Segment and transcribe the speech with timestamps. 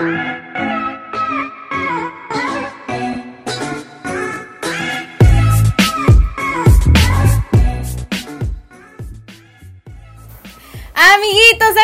[0.00, 0.16] Amiguitos,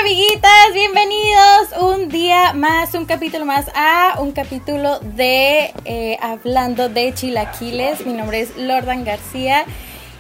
[0.01, 7.13] amiguitas, bienvenidos un día más, un capítulo más a un capítulo de eh, Hablando de
[7.13, 8.07] Chilaquiles.
[8.07, 9.67] Mi nombre es Lordan García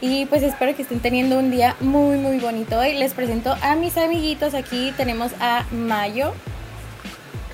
[0.02, 2.78] y pues espero que estén teniendo un día muy, muy bonito.
[2.78, 4.52] Hoy les presento a mis amiguitos.
[4.52, 6.34] Aquí tenemos a Mayo.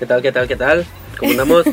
[0.03, 0.85] ¿Qué tal, qué tal, qué tal?
[1.17, 1.63] ¿Cómo andamos?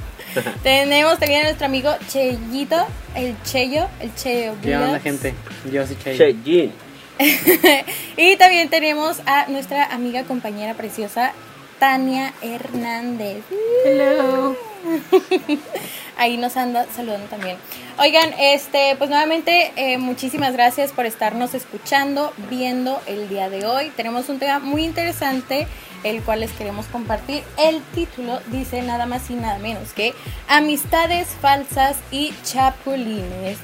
[0.62, 4.54] tenemos también a nuestro amigo Cheyito, el Cheyo, el Cheyo.
[4.62, 5.34] ¿Qué onda, gente?
[5.70, 6.16] Yo soy Cheyo.
[6.16, 6.72] Cheyín.
[8.16, 11.34] y también tenemos a nuestra amiga compañera preciosa
[11.78, 13.44] Tania Hernández.
[13.84, 14.56] Hello.
[16.16, 17.56] Ahí nos anda saludando también.
[17.98, 23.90] Oigan, este, pues nuevamente eh, muchísimas gracias por estarnos escuchando, viendo el día de hoy.
[23.96, 25.66] Tenemos un tema muy interesante,
[26.04, 27.42] el cual les queremos compartir.
[27.58, 30.14] El título dice nada más y nada menos que
[30.48, 33.58] Amistades falsas y chapulines.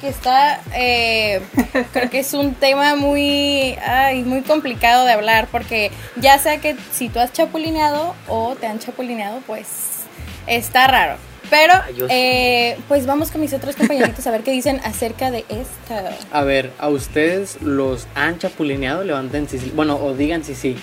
[0.00, 1.40] Que está, eh,
[1.92, 6.76] creo que es un tema muy, ay, muy complicado de hablar porque ya sea que
[6.92, 9.91] si tú has chapulineado o te han chapulineado, pues
[10.46, 11.16] está raro.
[11.50, 11.74] Pero,
[12.08, 15.94] eh, pues vamos con mis otros compañeritos a ver qué dicen acerca de esto.
[16.30, 19.04] A ver, ¿a ustedes los han chapulineado?
[19.04, 19.70] Levanten si sí.
[19.74, 20.76] Bueno, o digan si sí.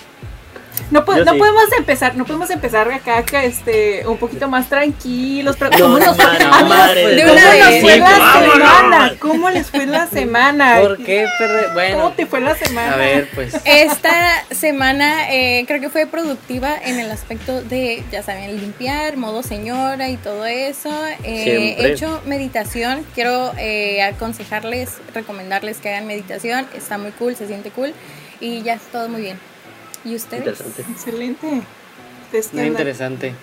[0.92, 5.56] No, po- no podemos empezar, no podemos empezar acá, acá, este, un poquito más tranquilos.
[5.58, 7.82] Pero, No, ¿cómo, nos, no, no, amigos, madre, de ¿cómo una nos vez.
[7.82, 9.14] fue la semana?
[9.20, 10.78] ¿Cómo les fue la semana?
[10.82, 11.28] ¿Por qué?
[11.74, 12.94] Bueno, ¿Cómo te fue la semana?
[12.94, 13.54] a ver, pues.
[13.66, 19.44] Esta semana eh, creo que fue productiva en el aspecto de, ya saben, limpiar, modo
[19.44, 20.90] señora y todo eso.
[21.24, 27.48] Eh, he hecho meditación, quiero eh, aconsejarles, recomendarles que hagan meditación, está muy cool, se
[27.48, 27.94] siente cool
[28.40, 29.49] y ya todo muy bien.
[30.06, 30.40] ¿Y ustedes?
[30.48, 30.82] Interesante.
[30.92, 31.48] Excelente.
[32.26, 32.68] ¿Ustedes qué No andan?
[32.74, 33.34] interesante.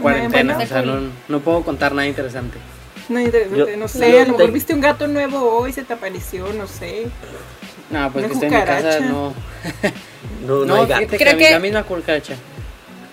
[0.00, 2.58] Cuarentena, o sea, no, no puedo contar nada interesante.
[3.08, 5.72] No, interesante, Yo- no sé, yo a lo mejor te- viste un gato nuevo hoy,
[5.72, 7.06] se te apareció, no sé.
[7.90, 9.34] No, pues Una que estoy en mi casa, no.
[10.46, 11.16] No, no, No, hay gato.
[11.16, 12.34] Creo que, la misma cucaracha.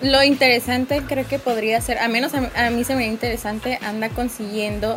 [0.02, 3.78] Lo interesante creo que podría ser, a menos a, a mí se me ve interesante,
[3.84, 4.96] anda consiguiendo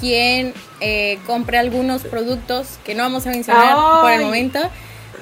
[0.00, 4.24] quien eh, compre algunos productos que no vamos a mencionar por el Ay.
[4.24, 4.58] momento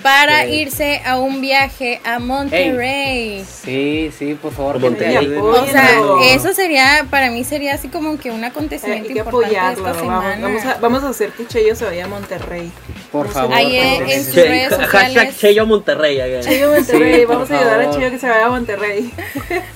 [0.02, 0.52] para Sí.
[0.54, 3.44] irse a un viaje a Monterrey.
[3.46, 5.44] Sí, sí, por favor, apoyo.
[5.50, 5.90] O sea,
[6.34, 9.86] eso sería, para mí sería así como que un Eh, acontecimiento hay que importante apoyarlo,
[9.88, 10.38] esta semana.
[10.40, 12.70] vamos, a, vamos a hacer que Cheyo se vaya a Monterrey.
[13.12, 13.54] Por Vamos a- favor.
[13.56, 15.38] Ahí en- sus redes hashtag sociales.
[15.38, 16.20] Cheyo Monterrey.
[16.20, 16.40] ahí.
[16.42, 17.98] Cheyo Monterrey, Sí, vamos a ayudar a favor.
[17.98, 19.12] Cheyo que se vaya a Monterrey.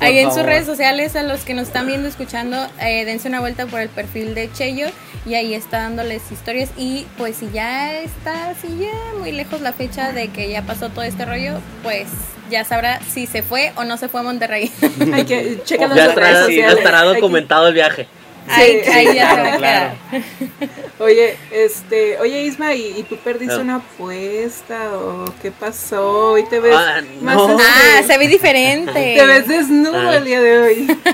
[0.01, 3.41] Ahí en sus redes sociales, a los que nos están viendo, escuchando, eh, dense una
[3.41, 4.87] vuelta por el perfil de Cheyo
[5.27, 6.71] y ahí está dándoles historias.
[6.77, 10.91] Y pues si ya está así ya muy lejos la fecha de que ya pasó
[10.91, 12.07] todo este rollo, pues
[12.51, 14.71] ya sabrá si se fue o no se fue a Monterrey.
[15.13, 18.07] Hay que checar Ya las redes ya estará documentado el viaje.
[18.49, 18.91] Ahí, Sí.
[18.91, 19.59] ahí ya se Claro.
[19.59, 19.95] quedar.
[21.01, 26.33] Oye, este, oye Isma, ¿y, y tú perdiste una apuesta o qué pasó?
[26.33, 27.59] Hoy te ves Ah, más no.
[27.61, 28.93] Ah, se ve diferente.
[29.19, 30.17] te ves desnudo Ah.
[30.17, 30.99] el día de hoy.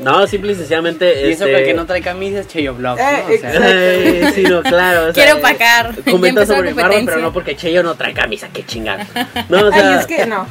[0.00, 1.06] No, simple y sencillamente.
[1.28, 2.96] Y eso este, que el que no trae camisa es Cheyo Blog.
[3.00, 3.24] Eh, ¿no?
[3.24, 3.62] O sea, exacto.
[3.64, 5.00] Ay, sí, no, claro.
[5.00, 5.92] o sea, Quiero opacar.
[6.04, 9.04] Ya Comenta sobre Marvel, pero no porque Cheyo no trae camisa, qué chingada.
[9.48, 10.46] No, o sea, Ay, es que no,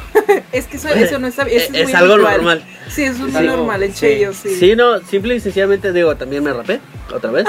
[0.52, 2.36] es que eso, eso no está eso es, es muy algo habitual.
[2.36, 2.64] normal.
[2.90, 4.00] Sí, eso es muy algo- normal en sí.
[4.02, 4.50] Cheyo, sí.
[4.60, 6.80] Sí, no, simple y sencillamente digo, también me rapé,
[7.14, 7.46] otra vez.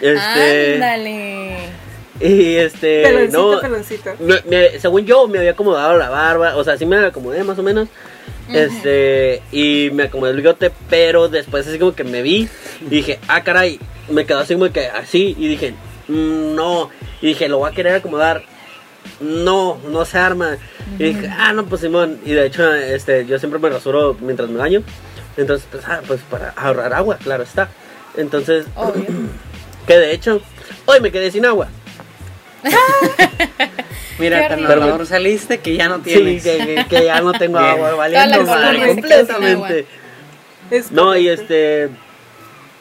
[0.00, 1.56] Este, Ándale.
[2.20, 4.10] y este, Peloncito, no, peloncito.
[4.20, 7.44] me- me- según yo me había acomodado la barba, o sea, sí me la acomodé
[7.44, 7.88] más o menos.
[8.52, 12.48] Este, y me acomodé el bigote, pero después así como que me vi
[12.80, 15.72] y dije, ah, caray, me quedó así como que así y dije,
[16.08, 16.90] "Mm, no,
[17.22, 18.42] y dije, lo voy a querer acomodar.
[19.20, 20.56] No, no se arma.
[20.98, 22.18] Y dije, ah, no, pues Simón.
[22.24, 24.82] Y de hecho, este, yo siempre me rasuro mientras me baño.
[25.36, 27.68] Entonces, pues, ah, pues para ahorrar agua, claro está.
[28.16, 29.06] Entonces, Obvio.
[29.86, 30.40] que de hecho,
[30.86, 31.68] hoy me quedé sin agua.
[34.18, 36.42] Mira, tan ahorrador saliste que ya no Sí, tienes.
[36.42, 39.86] que, que- que ya no tengo agua, valiendo madre, completamente.
[40.70, 41.88] Es No, y este,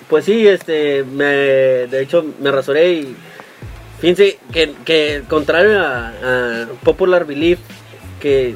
[0.10, 3.16] pues sí, este, me, de hecho me rasuré y
[4.00, 7.60] fíjense que, que contrario a, a Popular Belief,
[8.20, 8.56] que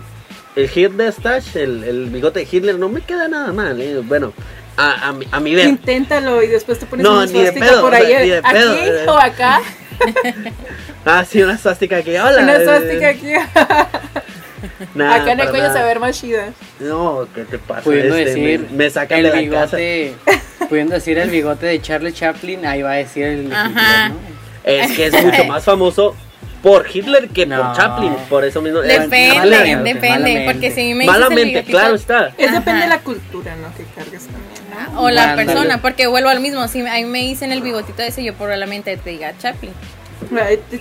[0.56, 4.00] el Hitler Stash, el, el bigote de Hitler, no me queda nada mal, ¿eh?
[4.04, 4.34] bueno,
[4.78, 5.68] a, a, mi- a mi ver.
[5.68, 8.52] Inténtalo y después te pones No, una pedo, por o sea, ahí, ni de aquí
[8.54, 9.06] pedo, eh.
[9.08, 9.62] o acá,
[11.06, 12.42] Ah, sí, una suástica aquí, hola.
[12.44, 13.34] una suástica aquí,
[14.96, 15.80] nah, acá en el cuello nada.
[15.80, 16.50] se ver más chida.
[16.80, 17.82] No, ¿qué te pasa?
[17.82, 19.78] Pudiendo Este, decir me, me sacan el de la casa.
[19.78, 20.16] bigote,
[20.70, 23.68] pudiendo decir el bigote de Charlie Chaplin, ahí va a decir el de Ajá.
[24.08, 24.18] Hitler, ¿no?
[24.64, 26.16] Es que es mucho más famoso
[26.64, 27.62] por Hitler que No.
[27.62, 28.16] por Chaplin.
[28.30, 28.80] Por eso mismo.
[28.80, 30.10] Depende, malamente, depende.
[30.10, 30.52] malamente.
[30.54, 32.34] Porque si me dices el Malamente, claro está.
[32.38, 32.60] Es Ajá.
[32.60, 33.68] depende de la cultura, ¿no?
[33.76, 34.94] Que cargues también.
[34.94, 35.02] ¿no?
[35.02, 36.68] O la persona, porque vuelvo al mismo.
[36.68, 39.74] Si a mí me dicen el bigotito ese, yo probablemente te diga Chaplin.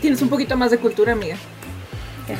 [0.01, 1.37] Tienes un poquito más de cultura, amiga.
[2.27, 2.37] Que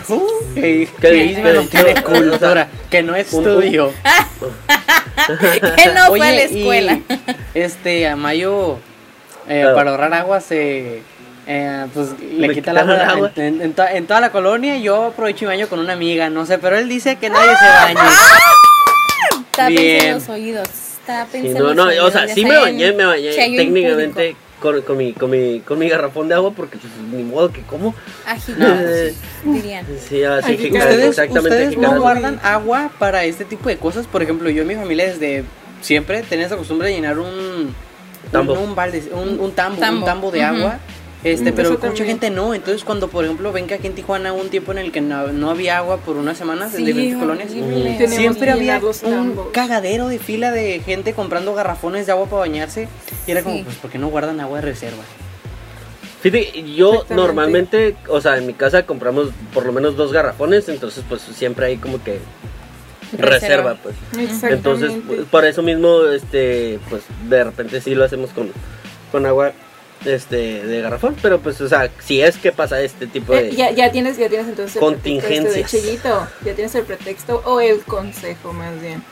[0.55, 1.55] ¿Qué que dices?
[1.55, 3.93] no tiene cultura, que no estudió.
[5.77, 7.01] que no fue a la Oye, y, escuela.
[7.55, 8.79] este, a Mayo,
[9.49, 9.75] eh, Ah.
[9.75, 11.03] para ahorrar agua, se.
[11.47, 13.33] Eh, pues le Le quita el agua, agua.
[13.37, 14.77] En, en to- en toda la colonia.
[14.79, 17.51] Yo aprovecho y me baño con una amiga, no sé, pero él dice que nadie
[17.57, 18.09] se bañe.
[19.51, 20.05] Está pensando Bien.
[20.07, 20.69] en los oídos.
[20.69, 22.13] Está Sí, pensando no, en no, los o oídos.
[22.13, 26.29] sea, sí me bañé, me bañé técnicamente con, con, mi, con, mi, con mi garrafón
[26.29, 27.89] de agua porque pues, ni modo que como.
[27.89, 28.23] impúdico.
[28.27, 29.87] Agitados, Eh, dirían.
[30.09, 31.49] Sí, así que ¿Ustedes, exactamente.
[31.67, 34.07] ustedes no guardan agua para este tipo de cosas?
[34.07, 35.45] Por ejemplo, yo y mi familia desde
[35.81, 37.75] siempre tenía esa costumbre de llenar un
[38.31, 38.53] Tambo.
[38.55, 39.99] un, un balde, un, un tambo, Tambo.
[40.01, 40.79] un tambo de agua.
[41.25, 42.07] Este, pero mucha también.
[42.07, 42.53] gente no.
[42.55, 45.01] Entonces, cuando por ejemplo ven que aquí en Tijuana hubo un tiempo en el que
[45.01, 47.51] no, no había agua por unas semanas Sí, en diferentes colonias,
[48.11, 52.89] siempre había un cagadero de fila de gente comprando garrafones de agua para bañarse.
[53.27, 53.63] Y era como, Sí.
[53.65, 55.03] pues, ¿por qué no guardan agua de reserva?
[56.23, 61.05] Fíjate, yo normalmente, o sea, en mi casa compramos por lo menos dos garrafones, entonces
[61.09, 62.19] pues siempre hay como que
[63.19, 63.95] reserva, pues.
[64.45, 68.51] Entonces, pues, por eso mismo, este, pues de repente sí lo hacemos con,
[69.11, 69.53] con agua
[70.05, 73.49] este de garrafón, pero pues, o sea, si es que pasa este tipo de...
[73.49, 75.45] Eh, ya, ya tienes, ya tienes entonces el Contingencias.
[75.45, 76.29] pretexto este de Chillito.
[76.45, 79.03] Ya tienes el pretexto o el consejo más bien.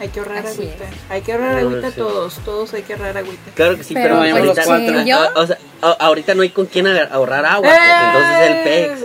[0.00, 0.84] Hay que ahorrar Así agüita.
[0.84, 0.90] es.
[1.08, 1.96] Hay que ahorrar No, agüita sí.
[1.96, 3.50] todos, todos hay que ahorrar agüita.
[3.54, 5.00] Claro que sí, Pero, pero, ahorita, los cuatro.
[5.02, 8.50] sí, yo- a- o sea, a- ahorita no hay con quién ahorrar agua, pues, entonces
[8.50, 9.04] el PEX.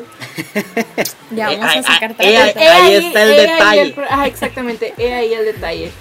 [1.32, 2.38] Ya Eh, vamos a sacar ay, eh.
[2.38, 3.82] Ahí está el ahí detalle.
[3.82, 5.92] el ajá, exactamente, he ahí el detalle.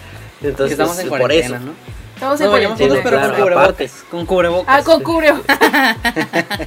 [0.43, 1.59] Entonces, estamos en por eso.
[1.59, 1.75] ¿no?
[2.19, 2.89] Estamos en cuarentena.
[2.89, 3.65] todos, pero claro, con cubrebocas.
[3.65, 3.91] aparte.
[4.11, 4.75] Con cubrebocas.
[4.77, 5.41] Ah, con cubreo.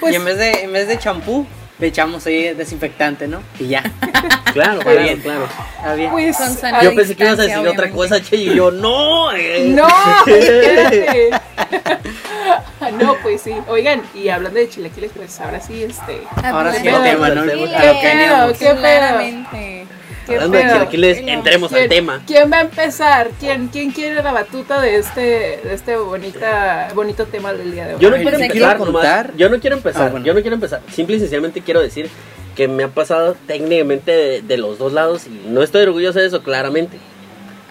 [0.00, 1.46] pues, y en vez de en vez de champú,
[1.78, 3.42] le echamos ahí desinfectante, ¿no?
[3.58, 3.82] Y ya.
[4.54, 5.18] Claro, claro, bien.
[5.20, 5.48] claro.
[5.78, 6.10] Está bien.
[6.12, 6.38] pues,
[6.80, 9.32] Yo pensé que ibas a decir otra cosa, che, y yo, no.
[9.32, 9.64] eh.
[9.66, 9.88] No,
[10.28, 11.30] espérate.
[13.00, 13.52] no, pues sí.
[13.66, 16.22] Oigan, y hablando de chilaquiles, pues ahora sí, este.
[16.44, 17.42] Ahora sí el tema, ¿no?
[17.42, 18.52] ¿Qué pedo?
[18.56, 19.18] ¿Qué pedo?
[20.26, 20.26] Claramente.
[20.26, 22.22] ¿Qué Hablando de chilaquiles, entremos al ¿Quién- tema.
[22.26, 23.30] ¿Quién va a empezar?
[23.38, 27.94] ¿Quién, quién quiere la batuta de este, de este bonita, bonito tema del día de
[27.94, 28.00] hoy?
[28.00, 29.26] Yo no quiero empezar, nomás.
[29.36, 30.26] Yo no quiero empezar, Ah, bueno.
[30.26, 30.80] yo no quiero empezar.
[30.92, 32.08] Simple y sencillamente quiero decir
[32.56, 36.26] que me ha pasado técnicamente de, de los dos lados y no estoy orgulloso de
[36.26, 36.98] eso, claramente.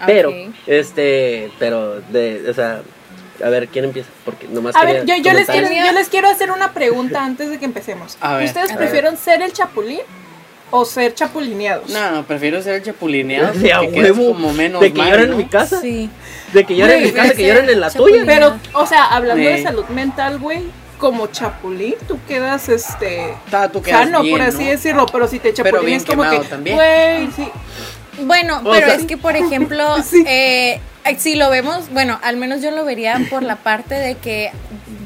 [0.06, 0.36] Pero, Ok.
[0.66, 2.82] este, pero, de, o sea,
[3.42, 4.10] a ver, ¿quién empieza?
[4.24, 7.24] Porque nomás A quería ver, yo, yo, les quiero, yo les quiero hacer una pregunta
[7.24, 8.18] antes de que empecemos.
[8.20, 8.78] A ver, ¿Ustedes a ver.
[8.78, 10.00] prefieren ser el chapulín
[10.76, 11.88] o ser chapulineados?
[11.90, 13.52] No, no, prefiero ser chapulineado.
[13.58, 15.32] De a porque quedas huevo, como menos de que mal, lloren ¿no?
[15.34, 16.10] en mi casa, Sí.
[16.52, 18.22] de que lloren en mi casa, que ese lloren en la tuya.
[18.26, 19.62] Pero, o sea, hablando de Sí.
[19.62, 20.62] salud mental, güey,
[20.98, 24.70] como chapulín, tú quedas, este, Ta, tú quedas sano, bien, por así ¿no?
[24.70, 26.38] decirlo, pero si te Pero chapulín bien es como que,
[26.74, 27.48] güey, sí,
[28.22, 30.24] Bueno, O pero sea- es que, por ejemplo, Sí.
[30.26, 30.80] eh,
[31.18, 34.50] si lo vemos, bueno, al menos yo lo vería por la parte de que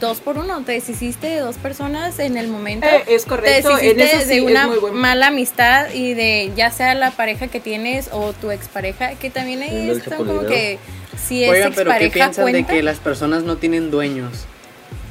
[0.01, 2.87] dos por uno, te deshiciste de dos personas en el momento.
[2.87, 6.71] Eh, es te correcto, en deshiciste eso sí de una mala amistad y de ya
[6.71, 10.79] sea la pareja que tienes o tu expareja, que también ahí está como que
[11.27, 12.73] si es Oigan, pero ¿qué expareja piensan de cuenta.
[12.73, 14.47] que las personas no tienen dueños?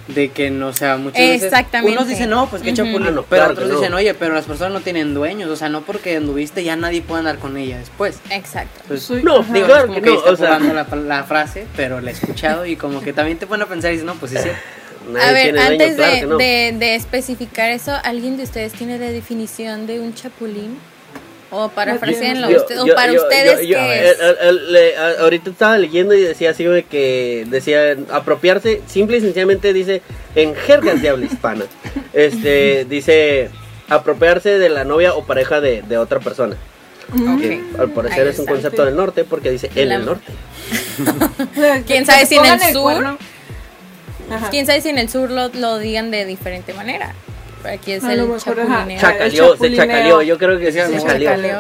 [0.08, 1.92] De que no, o sea, muchas veces Exactamente.
[1.98, 2.78] unos dicen, no, pues qué Ujú.
[2.78, 3.76] chapulín, Ah, no, pero claro otros no.
[3.80, 7.02] dicen, oye, pero las personas no tienen dueños, o sea, no porque anduviste ya nadie
[7.02, 8.20] puede andar con ella después.
[8.30, 8.82] Exacto.
[8.88, 10.96] Pues, Soy- No, digo, claro es como que que no, está o sea- jugando la,
[11.18, 13.96] la frase, pero la he escuchado y como que también te pone a pensar y
[13.96, 14.50] dices, no, pues sí, sí.
[15.12, 16.38] Nadie A ver, dueño, antes claro de, no.
[16.38, 20.78] de- de especificar eso, ¿alguien de ustedes tiene la definición de un chapulín?
[21.50, 21.68] O
[22.58, 24.18] usted, o para yo- ustedes, yo- yo- ¿qué el- es?
[24.42, 29.72] el- el- ahorita estaba leyendo y decía así de que decía apropiarse, simple y sencillamente
[29.74, 30.02] dice
[30.36, 31.66] en jergas de habla hispana.
[32.14, 33.50] Este dice
[33.90, 36.58] apropiarse de la novia o pareja de, de otra persona.
[37.14, 37.40] Mm.
[37.40, 38.52] Que al parecer Ahí es un está.
[38.52, 40.32] concepto del norte porque dice en el norte.
[41.88, 43.18] ¿Quién sabe si en el sur?
[44.52, 47.14] ¿Quién sabe si en el sur lo, lo digan de diferente manera?
[47.68, 49.00] Aquí es A el chapulineo.
[49.00, 49.86] Chaca- Chacaleó, se chapulineo.
[49.86, 51.30] chacaleó, yo creo que sí Se se ¿Se chacaleó.
[51.30, 51.60] chacaleó?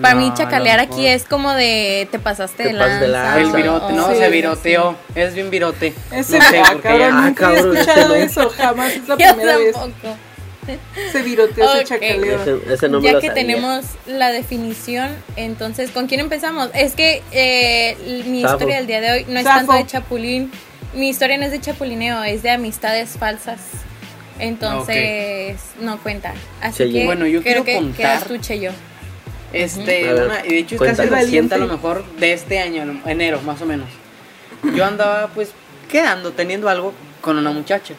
[0.00, 3.36] Para mí No, chacalear aquí es como de te pasaste Te de pasas de lanza.
[3.38, 3.56] El lanza.
[3.56, 4.30] virote, no, Sí, se sí.
[4.32, 5.94] viroteó, es bien virote.
[6.12, 7.08] Ese no sé por qué cabrón, ya.
[7.08, 8.14] Ah, nunca he escuchado no.
[8.14, 9.72] eso, jamás es la Yo primera vez.
[9.74, 10.16] tampoco.
[11.12, 12.42] Se viroteó, se chacaleó.
[12.42, 13.34] Ese, ese no ya que sabía.
[13.34, 16.68] tenemos la definición, entonces, ¿con quién empezamos?
[16.74, 18.54] Es que eh, mi Safo.
[18.56, 19.56] historia del día de hoy no es Safo.
[19.58, 20.52] tanto de chapulín.
[20.92, 23.60] Mi historia no es de chapulineo, es de amistades falsas.
[24.38, 26.34] Entonces, no cuenta.
[26.60, 27.00] Así Cheyenne.
[27.00, 28.70] que Bueno, yo creo quiero que contar- quedas tú, Cheyo.
[29.52, 31.10] Este, A ver, una- y de hecho es cuéntalo.
[31.10, 31.88] casi reciente a lo Valiente.
[31.88, 33.88] mejor de este año, enero más o menos.
[34.74, 35.50] Yo andaba pues
[35.90, 37.94] quedando, teniendo algo con una muchacha.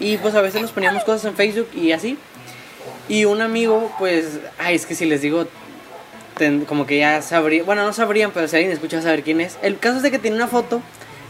[0.00, 2.16] Y pues a veces nos poníamos cosas en Facebook y así.
[3.08, 5.46] Y un amigo, pues, ay, es que si les digo,
[6.36, 9.58] ten- como que ya sabría, bueno, no sabrían, pero si alguien escucha saber quién es.
[9.62, 10.80] El caso es de que tiene una foto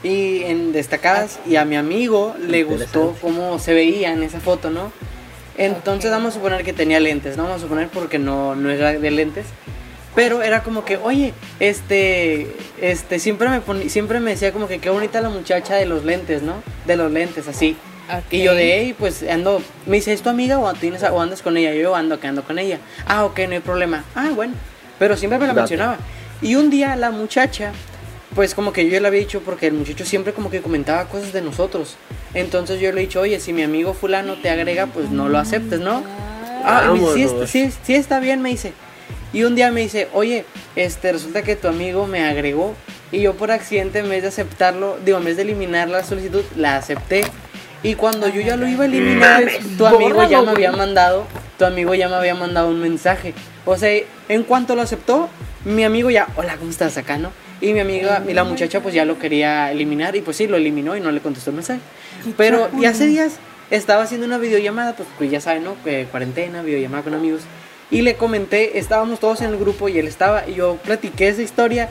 [0.03, 4.71] y en destacadas y a mi amigo le gustó cómo se veía en esa foto,
[4.71, 4.93] ¿no?
[5.57, 8.93] Entonces vamos a suponer que tenía lentes, no vamos a suponer porque no, no era
[8.93, 9.47] de lentes.
[10.15, 12.49] Pero era como que, oye, este,
[12.81, 16.05] este, siempre me poni- siempre me decía como que qué bonita la muchacha de los
[16.05, 16.55] lentes, ¿no?
[16.87, 17.77] De los lentes, así.
[18.31, 21.43] Y yo de, hey, pues ando, me dice, ¿es tu amiga o, tienes, o andas
[21.43, 21.75] con ella?
[21.75, 22.79] Yo ando, que ando con ella.
[23.07, 24.03] Ah, ok, no hay problema.
[24.15, 24.55] Ah, bueno.
[24.99, 25.61] Pero siempre me la Date.
[25.61, 25.99] mencionaba.
[26.41, 27.73] Y un día la muchacha,
[28.39, 31.33] pues como que yo le había dicho, porque el muchacho siempre como que comentaba cosas
[31.33, 31.97] de nosotros.
[32.35, 35.41] Entonces yo le he dicho, oye, si mi amigo fulano te agrega, pues no lo
[35.41, 36.05] aceptes, ¿no?
[36.65, 38.75] Ah, sí, sí, sí está bien, me dice.
[39.33, 40.45] Y un día me dice, oye,
[40.77, 42.77] este, resulta que tu amigo me agregó
[43.11, 46.45] y yo por accidente en vez de aceptarlo, digo, en vez de eliminar la solicitud,
[46.55, 47.25] la acepté.
[47.83, 51.27] Y cuando yo ya lo iba a eliminar, tu amigo ya me había mandado,
[51.59, 53.35] tu amigo ya me había mandado un mensaje.
[53.65, 55.29] O sea, en cuanto lo aceptó,
[55.65, 57.33] mi amigo ya, hola, ¿cómo estás acá, no?
[57.61, 60.57] Y mi amiga, y la muchacha pues ya lo quería eliminar y pues sí, lo
[60.57, 61.81] eliminó y no le contestó el mensaje.
[62.37, 63.37] Pero, y hace días
[63.71, 65.75] estaba haciendo una videollamada, pues, pues ya saben, ¿no?
[65.85, 67.43] Que cuarentena, videollamada con amigos.
[67.91, 71.43] Y le comenté, estábamos todos en el grupo y él estaba, y yo platiqué esa
[71.43, 71.89] historia.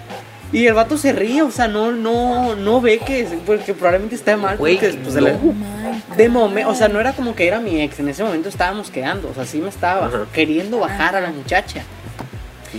[0.53, 4.37] Y el vato se ríe, o sea, no, no, no ve que, porque probablemente está
[4.37, 4.57] mal.
[4.57, 5.53] Güey, porque, pues, de la- no.
[6.15, 8.89] de momento, o sea, no era como que era mi ex, en ese momento estábamos
[8.89, 11.83] quedando, o sea, sí me estaba queriendo bajar a la muchacha.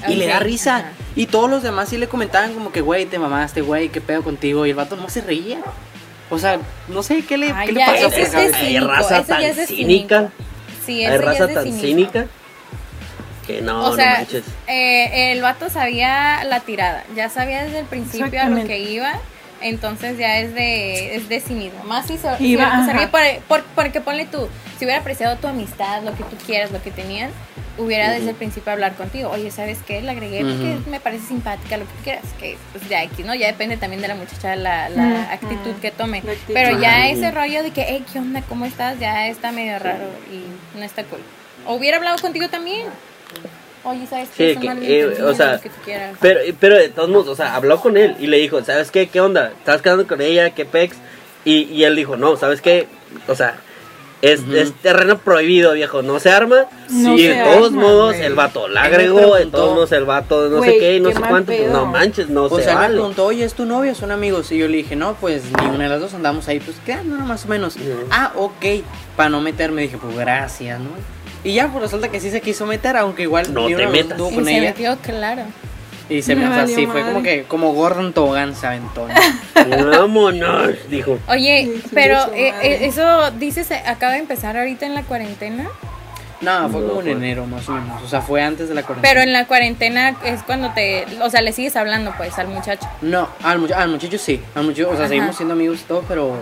[0.08, 0.76] Y le da risa.
[0.76, 0.92] ajá.
[1.16, 4.22] Y todos los demás sí le comentaban como que, güey, te mamaste, güey, qué pedo
[4.22, 4.66] contigo.
[4.66, 5.58] Y el vato no se reía.
[6.30, 8.38] O sea, no sé qué le, Ay, qué le ya, por cabeza.
[8.38, 10.18] Hay cínico, raza ese ya es tan cínica.
[10.18, 10.32] cínico.
[10.86, 11.82] Sí, Hay ya raza es tan cinismo.
[11.82, 12.26] cínica
[13.46, 14.44] que no, o sea, no manches.
[14.66, 19.18] eh, el vato sabía la tirada, ya sabía desde el principio a lo que iba,
[19.62, 21.82] entonces ya es de, es de cinismo.
[21.84, 25.46] Más si se, si Iba, ríe por- por- porque ponle tú, si hubiera apreciado tu
[25.48, 27.30] amistad, lo que tú quieras, lo que tenían,
[27.78, 29.30] hubiera desde el principio hablar contigo.
[29.30, 30.02] Oye, ¿sabes qué?
[30.02, 30.90] La agregué porque Ujú.
[30.90, 32.24] me parece simpática, lo que quieras.
[32.38, 33.34] Que pues ya X, ¿no?
[33.34, 35.46] Ya depende también de la muchacha la, la Ujú.
[35.46, 36.18] actitud que tome.
[36.18, 36.54] Actitud.
[36.54, 38.42] Pero ya ese rollo de que, hey, ¿qué onda?
[38.48, 38.98] ¿Cómo estás?
[38.98, 41.20] Ya está medio raro y no está cool.
[41.66, 42.86] O hubiera hablado contigo también.
[43.84, 44.54] Oye, ¿sabes qué?
[44.54, 46.16] Sí, que, eh, o sea, que tú quieras.
[46.20, 49.06] Pero, pero de todos modos, o sea, habló con él y le dijo, ¿sabes qué?
[49.06, 49.52] ¿Qué onda?
[49.56, 50.50] ¿Estás quedando con ella?
[50.50, 50.96] ¿Qué pex?
[51.44, 52.88] Y, y él dijo, no, ¿sabes qué?
[53.28, 53.60] O sea,
[54.22, 56.66] es, terreno prohibido, viejo, no se arma.
[56.90, 59.92] No y se de todos arma, modos, el vato la agregó, de preguntó, todos modos,
[59.92, 61.46] el vato no sé qué y no qué sé cuánto.
[61.46, 61.72] pues, pedo.
[61.72, 64.50] no manches, no o se sea, me preguntó, oye, ¿es tu novia o son amigos?
[64.52, 67.26] Y yo le dije, no, pues ninguna de las dos andamos ahí, pues quedando no,
[67.26, 67.76] más o menos.
[68.10, 68.64] Ah, ok,
[69.16, 70.90] para no meterme, dije, pues gracias, ¿no?
[71.44, 73.90] Y ya, pues resulta que sí se quiso meter, aunque igual No ni te una
[73.90, 74.18] metas.
[74.18, 74.60] Y con se ella.
[74.70, 75.42] metió, claro.
[76.10, 79.06] Y se me, Me o sea, sí, fue como que, como Gordon Tobogán se aventó.
[79.08, 79.90] ¿no?
[79.90, 81.18] Vámonos, dijo.
[81.28, 85.68] Oye, pero eh, eh, eso dices, acaba de empezar ahorita en la cuarentena.
[86.40, 88.00] No, fue No, como en enero más o menos.
[88.02, 89.12] O sea, fue antes de la cuarentena.
[89.12, 92.88] Pero en la cuarentena es cuando te, o sea, le sigues hablando pues al muchacho.
[93.02, 94.40] No, al, mucha- al muchacho sí.
[94.54, 95.08] Al muchacho, o sea, Ajá.
[95.08, 96.36] seguimos siendo amigos y todo, pero.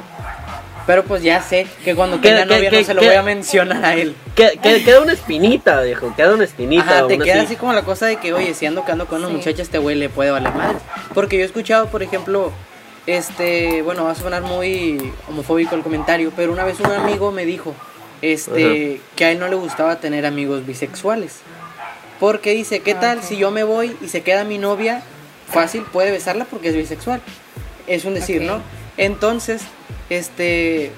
[0.87, 3.23] Pero pues ya sé que cuando ¿Qué- tenga qué- novia no se lo voy a
[3.23, 4.15] mencionar a él.
[4.37, 6.85] Que- que- queda una espinita, viejo, queda una espinita.
[6.99, 7.47] Ajá, te queda así.
[7.47, 9.35] así como la cosa de que, oye, si ando quedando con una Sí.
[9.35, 10.79] muchacha, este güey le puede valer madre.
[11.13, 12.53] Porque yo he escuchado, por ejemplo,
[13.07, 17.45] este, bueno, va a sonar muy homofóbico el comentario, pero una vez un amigo me
[17.45, 17.75] dijo,
[18.23, 21.39] este, que a él no le gustaba tener amigos bisexuales.
[22.21, 23.25] Porque dice, ¿qué Ah, tal ok.
[23.25, 25.03] si yo me voy y se queda mi novia?
[25.51, 27.21] Fácil, puede besarla porque es bisexual.
[27.87, 28.47] Es un decir, Ok.
[28.47, 28.63] ¿no?
[28.97, 29.63] Entonces,
[30.11, 30.91] este,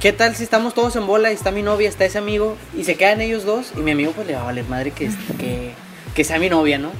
[0.00, 2.84] ¿qué tal si estamos todos en bola y está mi novia, está ese amigo y
[2.84, 5.72] se quedan ellos dos y mi amigo pues le va a valer madre que, que,
[6.14, 6.90] que sea mi novia, ¿no?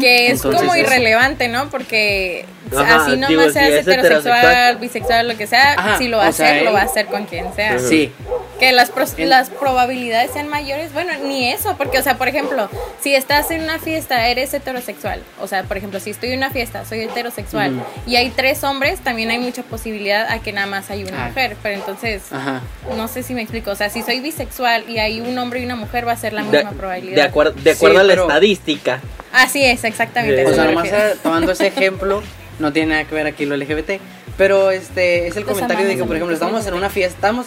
[0.00, 1.68] Que es Entonces, como irrelevante, ¿no?
[1.70, 4.76] Porque Ajá, así digo, nomás si seas es heterosexual, heterosexual.
[4.76, 7.06] bisexual, lo que sea, Ajá, si lo va a sea, hacer, lo va a hacer
[7.06, 7.78] con quien sea.
[7.80, 8.12] Sí,
[8.60, 12.28] Que las, pros- En- las probabilidades sean mayores, bueno, ni eso, porque, o sea, por
[12.28, 12.68] ejemplo,
[13.00, 16.50] si estás en una fiesta, eres heterosexual, o sea, por ejemplo, si estoy en una
[16.50, 17.72] fiesta, soy heterosexual,
[18.06, 21.28] y hay tres hombres, también hay mucha posibilidad a que nada más hay una Ah.
[21.28, 22.60] mujer, pero entonces, ajá.
[22.96, 25.64] no sé si me explico, o sea, si soy bisexual y hay un hombre y
[25.64, 27.16] una mujer, va a ser la De, misma probabilidad.
[27.16, 29.00] de acuerdo, de acuerdo Sí, a la pero- estadística.
[29.42, 30.46] Así es, exactamente.
[30.46, 32.22] O sea, nomás eh, tomando ese ejemplo,
[32.58, 34.00] no tiene nada que ver aquí lo LGBT,
[34.36, 37.46] pero este es el Los comentario de que, por ejemplo, estamos en una fiesta, estamos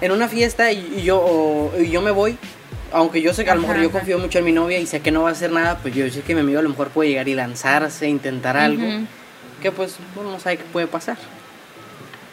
[0.00, 2.36] en una fiesta y, y yo o- y yo me voy,
[2.92, 3.98] aunque yo sé que a lo mejor Ajá, yo ajá.
[3.98, 6.08] confío mucho en mi novia y sé que no va a hacer nada, pues yo
[6.10, 8.84] sé que mi amigo a lo mejor puede llegar y lanzarse, intentar algo,
[9.60, 11.18] que pues uno no sabe qué puede pasar.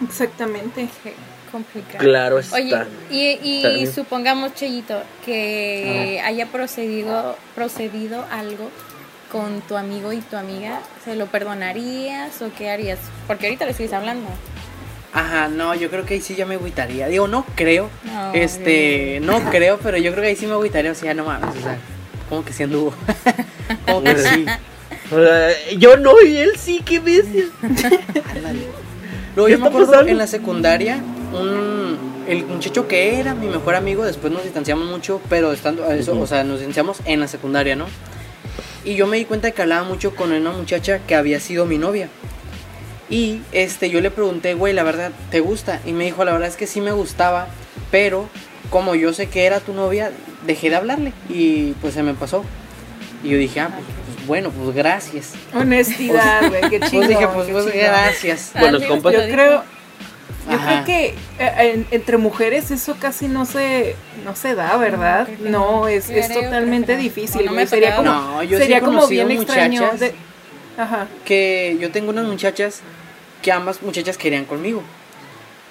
[0.03, 0.88] Exactamente.
[1.03, 1.13] Qué
[1.51, 1.98] complicado.
[2.00, 2.56] Claro está.
[2.56, 8.70] Oye, y, supongamos, Cheyito, que haya procedido, procedido algo
[9.31, 13.00] con tu amigo y tu amiga, ¿se lo perdonarías o qué harías?
[13.27, 14.27] Porque ahorita le sigues hablando.
[15.13, 17.07] Ajá, no, yo creo que ahí sí ya me agüitaría.
[17.07, 17.89] Digo, no creo.
[18.03, 20.91] No, este, no creo, pero yo creo que ahí sí me agüitaría.
[20.91, 21.77] O sea, no mames, o sea,
[22.29, 22.93] como que sí anduvo.
[23.85, 24.45] como que sí.
[25.77, 27.45] Yo no y él sí, qué bestia.
[29.35, 30.11] Luego ¿Qué yo me acuerdo pasando?
[30.11, 31.01] en la secundaria,
[31.33, 36.17] un, el muchacho que era mi mejor amigo, después nos distanciamos mucho, pero estando, eso,
[36.19, 37.85] o sea, nos distanciamos en la secundaria, ¿no?
[38.84, 41.77] Y yo me di cuenta que hablaba mucho con una muchacha que había sido mi
[41.77, 42.10] novia.
[43.10, 45.81] Y este, yo le pregunté, güey, la verdad, ¿te gusta?
[45.86, 47.48] Y me dijo, la verdad es que sí me gustaba,
[47.91, 48.29] pero
[48.70, 50.12] como yo sé que era tu novia,
[50.48, 52.46] dejé de hablarle y pues se me pasó.
[53.24, 55.34] Y yo dije, ah, pues, pues, bueno, pues gracias.
[55.53, 57.01] Honestidad, güey, qué chido.
[57.01, 58.51] Pues dije, pues, pues gracias.
[58.88, 59.13] Compas.
[59.13, 59.63] lo Yo creo,
[60.50, 60.83] yo Ajá.
[60.83, 61.05] creo que
[61.39, 63.95] eh, en- entre mujeres eso casi no se
[64.25, 65.27] no se da, ¿verdad?
[65.39, 65.88] No, no.
[65.88, 67.01] es, es totalmente no.
[67.01, 67.45] difícil.
[67.45, 68.12] No me sería como.
[68.12, 69.91] No, yo sí sería como conocido bien extraño.
[70.00, 70.13] de-
[70.77, 71.07] Ajá.
[71.25, 72.81] que yo tengo unas muchachas
[73.41, 74.81] que ambas muchachas querían conmigo.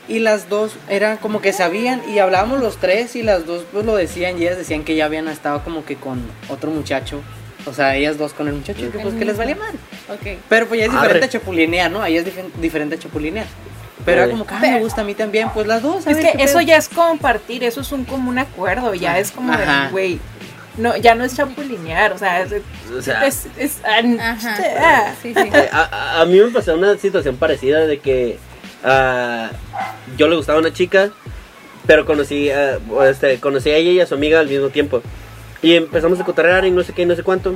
[0.09, 3.85] Y las dos eran como que sabían y hablábamos los tres y las dos pues
[3.87, 7.21] lo decían y ellas decían que ya habían estado como que con otro muchacho.
[7.67, 9.73] O sea, ellas dos con el muchacho que pues que les valía mal.
[10.09, 10.39] Ok.
[10.49, 11.03] Pero pues ya es Arre.
[11.03, 12.03] diferente a chapulinear, ¿no?
[12.03, 12.25] Ahí es
[12.61, 13.47] diferente a chapulinear.
[14.05, 16.07] Pero era como que, ah, me gusta a mí también, pues las dos.
[16.07, 16.61] a Es ver que eso pedo.
[16.63, 20.19] ya es compartir, eso es un común acuerdo, ya es como de, güey,
[20.79, 22.53] no, ya no es chapulinear, o sea, es,
[22.97, 24.59] O sea, es, es- Ajá.
[24.79, 25.13] ah.
[25.21, 25.41] Sí, sí.
[25.53, 28.39] Eh, a, mí me pasó una situación parecida de que
[28.85, 29.51] ah,
[30.17, 31.11] yo le gustaba a una chica,
[31.87, 32.79] pero conocí, a-
[33.09, 35.03] este, conocí a ella y a su amiga al mismo tiempo.
[35.63, 37.55] Y empezamos a cotorrear y no sé qué y no sé cuánto.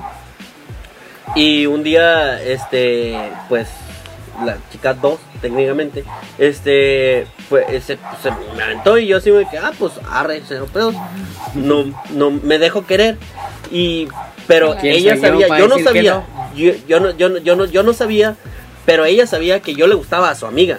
[1.35, 3.17] Y un día, este,
[3.49, 3.69] pues,
[4.45, 6.05] la chica 2, técnicamente,
[6.39, 10.67] este, pues, se, se me aventó y yo así me que, ah, pues, arre, cero
[10.73, 10.95] pedos.
[11.55, 13.17] No, no, me dejo querer.
[13.71, 14.09] Y,
[14.47, 16.55] pero ¿Quién ella sabía, yo no sabía, no?
[16.55, 18.37] yo, yo no, yo, no, yo, no, yo no sabía,
[18.85, 20.79] pero ella sabía que yo le gustaba a su amiga.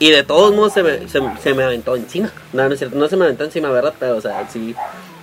[0.00, 2.30] Y de todos modos se me, se, se me aventó encima.
[2.52, 3.94] No, no es cierto, no se me aventó encima, ¿verdad?
[3.98, 4.74] Pero, o sea, sí,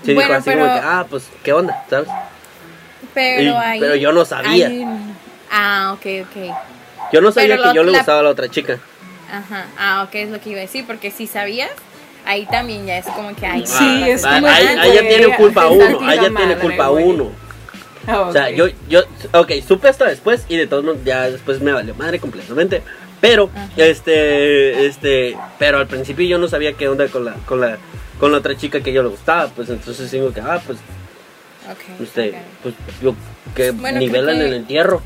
[0.04, 1.84] sí Bueno, dijo así como que, ah, pues, ¿qué onda?
[1.90, 2.08] ¿Sabes?
[3.14, 3.80] Pero Y- ahí.
[3.80, 4.68] pero yo no sabía.
[4.68, 4.86] ahí-
[5.52, 6.56] Ah, ok, ok.
[7.12, 8.80] Yo no sabía Pero que lo- yo le la- gustaba a la otra chica.
[9.32, 9.68] Ajá.
[9.78, 10.86] Ah, ok, es lo que iba a decir.
[10.86, 11.72] Porque si sabías,
[12.26, 13.66] ahí también ya es como que ahí.
[13.66, 17.06] Sí, es como ahí, que, ahí ya tiene culpa uno, ahí ya tiene culpa güey.
[17.06, 17.32] uno.
[18.08, 19.02] Ah, O sea, yo, yo,
[19.34, 22.82] ok, supe hasta después y de todos modos ya después me valió madre completamente.
[23.22, 23.70] Pero, Ajá.
[23.78, 27.78] este, este, pero al principio yo no sabía qué onda con la, con la,
[28.20, 29.48] con la otra chica que yo le gustaba.
[29.50, 30.80] Pues entonces digo que, ah, pues,
[31.70, 33.14] Ok, usted, pues yo,
[33.56, 35.04] que Bueno, nivelan que- el entierro.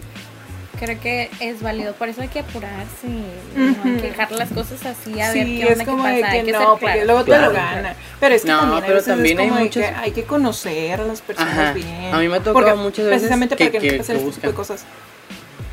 [0.80, 3.08] Creo que es válido, por eso hay que apurarse,
[3.56, 3.84] no hay Ujú.
[4.02, 6.46] que dejar las cosas así, a ver qué onda, es como pasa, de hay que
[6.48, 7.06] que no, ser porque claro.
[7.06, 7.46] luego te Claro.
[7.48, 7.96] lo gana.
[8.20, 11.00] Pero es que No, también, pero veces también es hay muchas- que hay que conocer
[11.02, 11.72] a las personas Ajá.
[11.74, 12.14] bien.
[12.14, 14.02] A mí me ha tocado Porque muchas veces Precisamente que- para que, que- no que
[14.02, 14.52] este tipo de buscan.
[14.54, 14.86] cosas.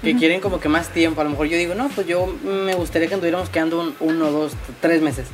[0.02, 1.20] que quieren como que más tiempo.
[1.20, 4.32] A lo mejor yo digo, no, pues yo me gustaría que anduviéramos quedando un, uno,
[4.32, 5.28] dos, tres meses.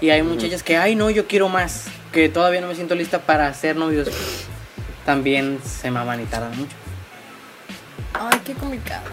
[0.00, 1.84] Y hay muchachas que, ay, no, yo quiero más.
[2.12, 4.08] Que todavía no me siento lista para ser novios.
[5.04, 6.74] También se maman y tardan mucho.
[8.20, 9.04] Ay, qué complicado.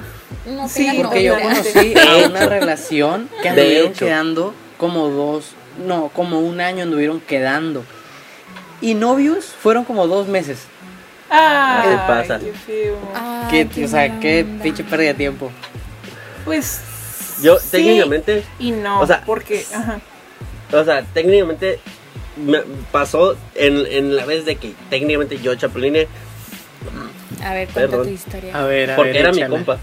[0.45, 5.51] No Sí, Porque yo conocí a una relación que anduvieron quedando como dos,
[5.85, 7.83] no, como un año anduvieron quedando.
[8.81, 10.65] Y novios fueron como dos meses.
[11.29, 12.39] Ay, ¿Qué pasa?
[12.39, 12.97] qué feo.
[13.15, 15.51] Ay, Que, o sea, qué pinche pérdida de tiempo.
[16.45, 16.81] Pues.
[17.41, 19.65] Yo sí técnicamente, Y no, o sea, porque.
[19.73, 19.99] Ajá.
[20.71, 21.79] o sea, técnicamente
[22.35, 22.59] me
[22.91, 26.07] pasó en, en la vez de que técnicamente yo chapuline
[27.43, 28.07] A ver, cuenta Perdón.
[28.07, 28.57] tu historia.
[28.59, 29.77] A ver, a porque ver, era mi compa.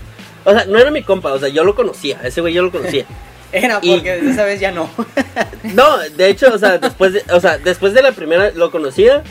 [0.45, 2.71] O sea, no era mi compa, o sea, yo lo conocía, ese güey yo lo
[2.73, 3.05] conocía.
[3.53, 4.89] Era Y- porque desde esa vez ya no.
[5.75, 9.23] No, de hecho, o sea, después de, o sea, después de la primera lo conocía,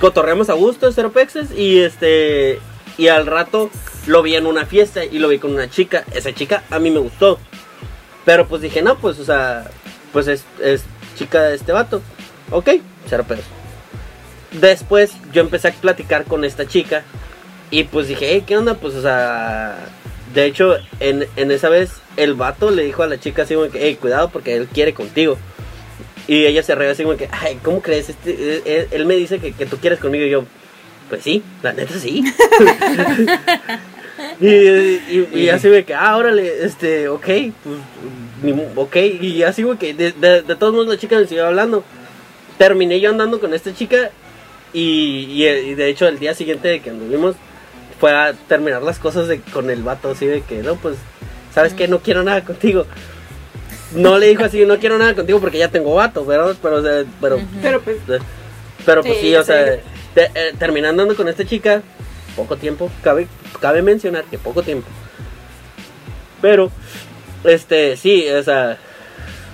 [0.00, 2.58] cotorreamos a gusto, cero pexes, y este,
[2.98, 3.70] y al rato
[4.06, 6.02] lo vi en una fiesta y lo vi con una chica.
[6.12, 7.38] Esa chica a mí me gustó.
[8.24, 9.70] Pero pues dije, no, pues, o sea,
[10.12, 10.82] pues es, es
[11.16, 12.02] chica de este vato.
[12.50, 12.68] Ok,
[13.08, 13.24] cero.
[14.50, 17.04] Después yo empecé a platicar con esta chica
[17.72, 18.74] y pues dije, hey, ¿qué onda?
[18.74, 19.78] Pues, o sea,
[20.34, 23.70] de hecho, en, en esa vez el vato le dijo a la chica así como
[23.70, 25.38] que, hey, cuidado porque él quiere contigo.
[26.28, 28.10] Y ella se reía así como que, ay, ¿cómo crees?
[28.10, 30.44] Este, eh, eh, él me dice que, que tú quieres conmigo y yo,
[31.08, 32.22] pues sí, la neta sí.
[34.38, 37.26] y, y, y así de que, ah, órale, este, ok,
[37.64, 38.96] pues, ok.
[39.18, 41.84] Y así como que, de, de, de todos modos la chica me siguió hablando.
[42.58, 44.10] Terminé yo andando con esta chica
[44.74, 47.34] y de hecho el día siguiente de que anduvimos
[48.02, 50.96] fue a terminar las cosas de, con el vato así de que, no, pues,
[51.54, 51.86] ¿sabes qué?
[51.86, 52.84] No quiero nada contigo.
[53.94, 56.56] No le dijo así, no quiero nada contigo porque ya tengo vato, ¿verdad?
[56.60, 57.46] Pero, o sea, pero, Ujú.
[57.62, 57.98] Pero pues.
[58.84, 59.46] pero pues Sí, sí, o sí.
[59.46, 59.64] sea,
[60.16, 61.80] te- eh, terminando andando con esta chica,
[62.34, 63.28] poco tiempo, cabe,
[63.60, 64.88] cabe mencionar que poco tiempo.
[66.40, 66.72] Pero,
[67.44, 68.78] este, sí, o sea,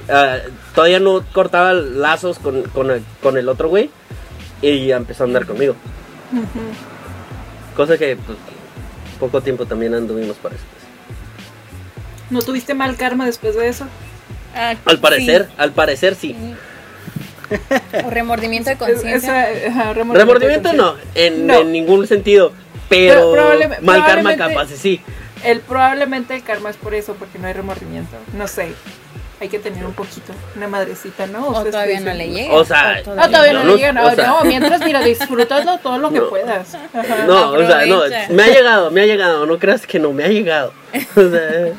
[0.08, 0.38] ah,
[0.74, 3.90] todavía no cortaba lazos con, con, el, con el otro güey
[4.62, 5.74] y ya empezó a andar conmigo.
[7.78, 8.36] Cosa que, pues,
[9.20, 10.64] poco tiempo también anduvimos para eso.
[10.72, 12.32] pues.
[12.32, 13.86] ¿No tuviste mal karma después de eso?
[14.52, 15.54] Ah, Al parecer, sí.
[15.56, 16.34] al parecer sí.
[18.04, 19.46] O remordimiento de conciencia.
[19.94, 21.60] Remordimiento de no, en, No.
[21.60, 22.52] en ningún sentido.
[22.88, 25.00] Pero Pero mal karma capaz sí.
[25.44, 28.16] El, probablemente el karma es por eso, porque no hay remordimiento.
[28.36, 28.72] No sé.
[29.40, 31.46] Hay que tener un poquito, una madrecita, ¿no?
[31.46, 32.54] O Ustedes todavía qué no le llega.
[32.54, 33.98] O sea, o Ah, todavía no, No, le llegan.
[33.98, 36.28] o No, sea- no, mientras, mira, disfrútalo todo lo que No.
[36.28, 36.74] puedas.
[36.74, 37.24] Ajá.
[37.26, 40.24] No, o sea, no, me ha llegado, me ha llegado, no creas que no me
[40.24, 40.72] ha llegado.
[41.16, 41.66] O sea,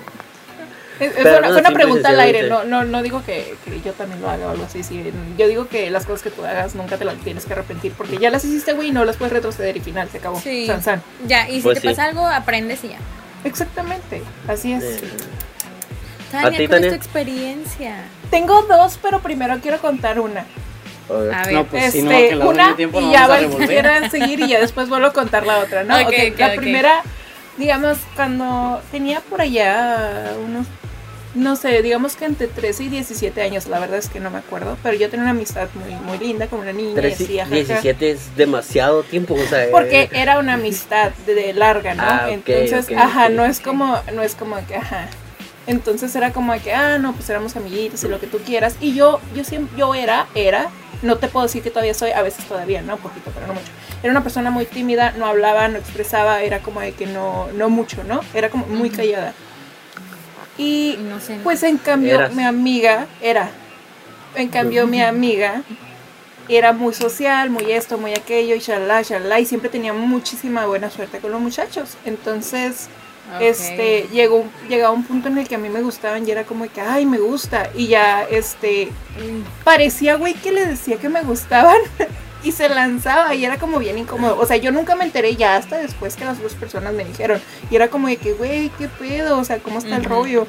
[0.99, 3.79] Es, es una, no, fue una pregunta al aire, no, no, no digo que, que
[3.79, 4.83] yo también lo haga o algo así.
[4.83, 5.01] sí.
[5.37, 8.17] Yo digo que las cosas que tú hagas nunca te las tienes que arrepentir porque
[8.17, 10.39] ya las hiciste, güey, y no las puedes retroceder y final, se acabó.
[10.41, 10.67] Sí.
[10.67, 11.01] San, san.
[11.25, 11.87] Ya, y si Pues te sí.
[11.87, 12.97] pasa algo, aprendes y ya.
[13.45, 14.83] Exactamente, así es.
[14.83, 14.99] eh,
[16.31, 16.89] Tania, ti, ¿cuál es Tania?
[16.89, 17.95] tu experiencia?
[18.29, 20.45] Tengo dos, pero primero quiero contar una.
[21.09, 21.53] a ver.
[21.53, 24.39] No, pues si no, Este, que la al una tiempo y ya vamos a seguir
[24.39, 25.95] y ya después vuelvo a contar la otra, ¿no?
[25.99, 26.55] Ok, Ok, ok, la ok.
[26.55, 27.01] primera,
[27.57, 30.67] digamos, cuando tenía por allá unos,
[31.35, 34.37] no sé, digamos que entre 13 y 17 años, la verdad es que no me
[34.39, 37.23] acuerdo, pero yo tenía una amistad muy, muy linda con una niña y Tres y-
[37.23, 37.53] así, ajá, ajá.
[37.81, 39.67] 17 es demasiado tiempo, o sea.
[39.71, 42.03] Porque eh, era una amistad de, de larga, ¿no?
[42.03, 45.07] Ah, Entonces, ajá, no es como, no es como que, ajá.
[45.69, 48.75] Entonces era como de que, ah, no, pues éramos amiguitos y lo que tú quieras.
[48.82, 50.71] Y yo, yo siempre, yo era, era,
[51.03, 52.95] no te puedo decir que todavía soy, a veces todavía, ¿no?
[52.95, 53.67] Un poquito, pero no mucho.
[54.01, 57.69] Era una persona muy tímida, no hablaba, no expresaba, era como de que no, no
[57.69, 58.21] mucho, ¿no?
[58.34, 59.36] Era como muy callada.
[60.58, 61.43] Y Inocente.
[61.43, 62.34] pues en cambio Eras.
[62.34, 63.51] mi amiga era,
[64.34, 65.62] en cambio mi amiga
[66.47, 70.89] era muy social, muy esto, muy aquello y shalala, shalala y siempre tenía muchísima buena
[70.89, 71.95] suerte con los muchachos.
[72.05, 72.89] Entonces,
[73.39, 76.69] Este, llegó llegaba un punto en el que a mí me gustaban y era como
[76.71, 78.89] que, ay, me gusta y ya, este,
[79.63, 81.77] parecía, güey, que le decía que me gustaban
[82.43, 84.37] y se lanzaba y era como bien incómodo.
[84.39, 87.39] O sea, yo nunca me enteré ya hasta después que las dos personas me dijeron.
[87.69, 89.39] Y era como de que, güey, ¿qué pedo?
[89.39, 90.47] O sea, ¿cómo está el rollo?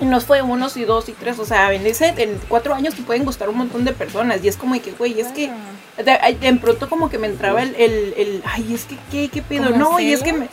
[0.00, 1.38] Y nos fue unos y dos y tres.
[1.38, 4.42] O sea, en, ese, en cuatro años te pueden gustar un montón de personas.
[4.44, 5.50] Y es como de que, güey, es que
[5.96, 9.42] de, de pronto como que me entraba el, el, el, ay, es que, ¿qué, qué
[9.42, 9.70] pedo?
[9.70, 10.48] ¿Como No, y es que me...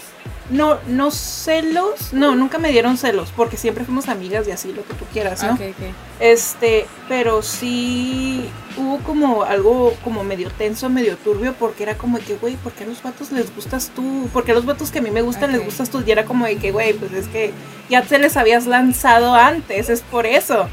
[0.49, 4.85] No, no celos, no, nunca me dieron celos, porque siempre fuimos amigas y así, lo
[4.85, 5.53] que tú quieras, ¿no?
[5.53, 5.85] Ok, ok.
[6.19, 12.23] Este, pero sí hubo como algo como medio tenso, medio turbio, porque era como de
[12.23, 14.29] que, güey, ¿por qué a los vatos les gustas tú?
[14.33, 16.03] Porque a los vatos que a mí me gustan les gustas tú.
[16.05, 17.51] Y era como de que, güey, pues es que
[17.89, 20.67] ya te les habías lanzado antes, es por eso.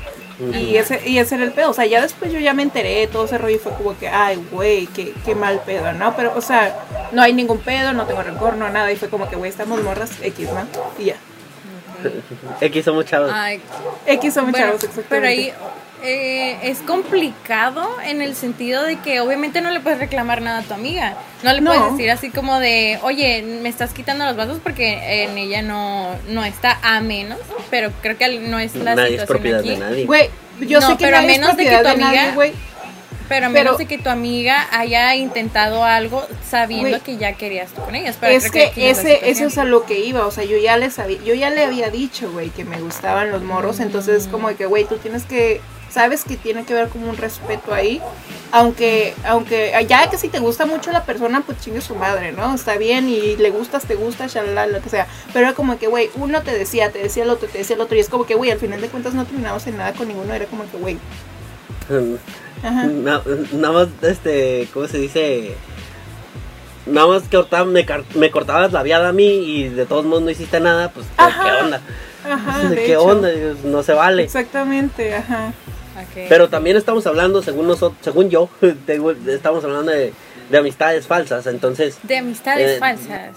[0.50, 1.70] Y ese, y ese era el pedo.
[1.70, 4.08] O sea, ya después yo ya me enteré, todo ese rollo y fue como que,
[4.08, 6.14] ay, güey, qué, qué mal pedo, ¿no?
[6.16, 6.74] Pero, o sea,
[7.12, 8.90] no hay ningún pedo, no tengo rencor, no nada.
[8.90, 10.66] Y fue como que, güey, estamos morras X, ¿no?
[11.02, 11.16] Y ya.
[12.60, 13.30] X somos chavos.
[13.32, 13.60] Ay,
[14.06, 15.08] X somos bueno, chavos, exactamente.
[15.08, 15.52] pero ahí
[16.02, 20.62] eh, es complicado en el sentido de que obviamente no le puedes reclamar nada a
[20.62, 21.16] tu amiga.
[21.42, 21.72] No le No.
[21.72, 26.08] puedes decir así como de, oye, me estás quitando los vasos porque en ella no,
[26.28, 27.38] no está a menos,
[27.70, 29.70] pero creo que no es la Nadie es situación propiedad aquí.
[29.70, 30.04] de nadie.
[30.06, 32.04] Güey, yo No, sé que pero a nadie es menos de que propiedad tu de
[32.04, 32.52] nadie, amiga- güey.
[33.28, 37.70] Pero a Pero- menos de que tu amiga haya intentado algo sabiendo que ya querías
[37.70, 38.18] tú con ellas.
[38.20, 40.58] Pero es que, es la ese, eso es a lo que iba, o sea, yo
[40.58, 44.28] ya les había, yo ya le había dicho, güey, que me gustaban los morros, entonces
[44.30, 47.74] como de que, güey, tú tienes que, sabes que tiene que haber como un respeto
[47.74, 48.00] ahí,
[48.50, 52.54] aunque, aunque, ya que si te gusta mucho la persona, pues chingue su madre, ¿no?
[52.54, 55.86] Está bien y le gustas, te gusta, shalala, lo que sea, pero era como que,
[55.88, 58.24] güey, uno te decía, te decía el otro, te decía el otro, y es como
[58.26, 60.76] que, güey, al final de cuentas no terminamos en nada con ninguno, era como que,
[60.78, 60.98] güey,
[62.62, 62.84] ajá.
[62.86, 65.54] Na- nada más, este, ¿cómo se dice?
[66.86, 67.64] Nada más que cortaba-
[68.14, 71.22] me, cortabas la viada a mí y de todos modos no hiciste nada, pues ¿qué,
[71.24, 71.44] Ajá.
[71.44, 71.80] qué onda?
[72.28, 73.02] Ajá, ¿De de ¿Qué hecho.
[73.04, 73.28] onda?
[73.64, 74.24] No se vale.
[74.24, 75.52] Exactamente, ajá.
[76.28, 80.12] Pero también estamos hablando, según nosotros, según yo, de- estamos hablando de,
[80.50, 83.30] de amistades falsas, entonces De amistades Eh, falsas.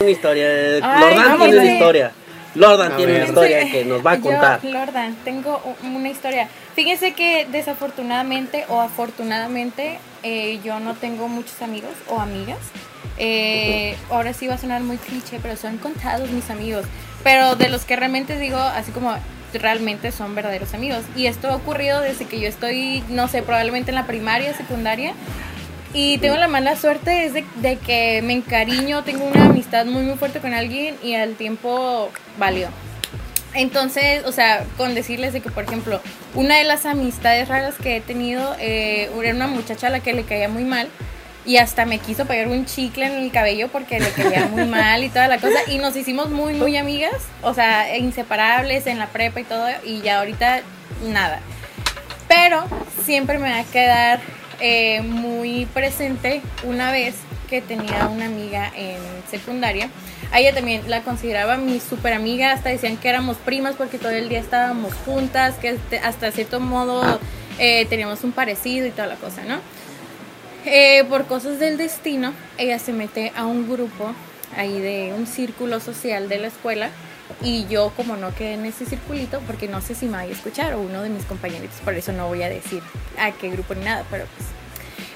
[0.00, 0.46] una historia,
[0.82, 2.12] Ay, Lordan tiene una historia,
[2.54, 4.64] Lordan A tiene una historia Fíjense, que nos va a yo, contar.
[4.64, 6.48] Lordan, tengo una historia.
[6.76, 12.58] Fíjense que desafortunadamente o afortunadamente eh, yo no tengo muchos amigos o amigas.
[13.18, 16.84] Eh, ahora sí va a sonar muy cliché, pero son contados mis amigos.
[17.22, 19.14] Pero de los que realmente digo, así como
[19.58, 21.02] realmente son verdaderos amigos.
[21.16, 25.14] Y esto ha ocurrido desde que yo estoy, no sé, probablemente en la primaria, secundaria.
[25.92, 30.16] Y tengo la mala suerte es de, que me encariño, tengo una amistad muy muy
[30.16, 32.68] fuerte con alguien y al tiempo valió.
[33.54, 36.00] Entonces, o sea, con decirles de que, por ejemplo,
[36.34, 40.12] una de las amistades raras que he tenido eh, era una muchacha a la que
[40.12, 40.88] le caía muy mal
[41.46, 45.04] y hasta me quiso pegar un chicle en el cabello porque le caía muy mal
[45.04, 49.08] y toda la cosa y nos hicimos muy muy amigas, o sea, inseparables en la
[49.08, 50.60] prepa y todo y ya ahorita
[51.06, 51.40] nada.
[52.28, 52.64] Pero
[53.04, 54.20] siempre me va a quedar
[54.60, 57.14] eh, muy presente una vez
[57.50, 58.96] que tenía una amiga en
[59.30, 59.90] secundaria.
[60.32, 64.10] A ella también la consideraba mi super amiga, hasta decían que éramos primas porque todo
[64.10, 67.20] el día estábamos juntas, que este- hasta cierto modo
[67.58, 69.58] eh, teníamos un parecido y toda la cosa, ¿no?
[70.66, 74.14] Eh, por cosas del destino, ella se mete a un grupo
[74.56, 76.88] ahí de un círculo social de la escuela
[77.42, 80.34] y yo como no quedé en ese circulito, porque no sé si me vaya a
[80.34, 82.82] escuchar o uno de mis compañeritos, por eso no voy a decir
[83.18, 84.48] a qué grupo ni nada, pero pues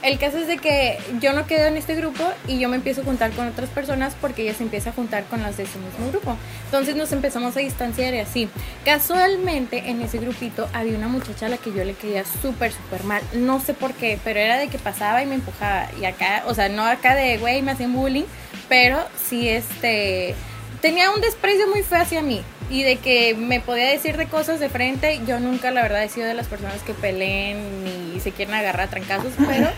[0.03, 3.01] el caso es de que yo no quedo en este grupo y yo me empiezo
[3.01, 5.79] a juntar con otras personas porque ella se empieza a juntar con las de ese
[5.79, 6.37] mismo grupo.
[6.67, 8.49] Entonces nos empezamos a distanciar y así.
[8.85, 13.05] Casualmente en ese grupito había una muchacha a la que yo le quería súper, súper
[13.05, 13.23] mal.
[13.35, 15.89] No sé por qué, pero era de que pasaba y me empujaba.
[16.01, 18.25] Y acá, o sea, no acá de, güey, me hacían bullying,
[18.69, 20.35] pero sí este...
[20.81, 24.61] Tenía un desprecio muy feo hacia mí y de que me podía decir de cosas
[24.61, 25.21] de frente.
[25.27, 28.89] Yo nunca, la verdad, he sido de las personas que peleen ni se quieren agarrar
[28.89, 29.69] a trancazos, pero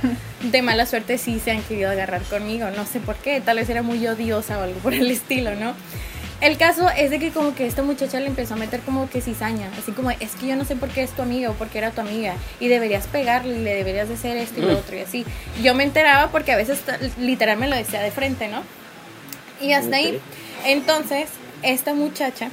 [0.51, 2.69] de mala suerte sí se han querido agarrar conmigo.
[2.77, 5.75] No sé por qué, tal vez era muy odiosa o algo por el estilo, ¿no?
[6.41, 9.21] El caso es de que como que esta muchacha le empezó a meter como que
[9.21, 11.69] cizaña, así como es que yo no sé por qué es tu amiga o por
[11.69, 14.79] qué era tu amiga y deberías pegarle y le deberías de hacer esto y lo
[14.79, 15.27] otro y así.
[15.63, 16.81] Yo me enteraba porque a veces
[17.19, 18.63] literal me lo decía de frente, ¿no?
[19.61, 20.19] Y hasta ahí.
[20.65, 21.29] Entonces,
[21.63, 22.49] esta muchacha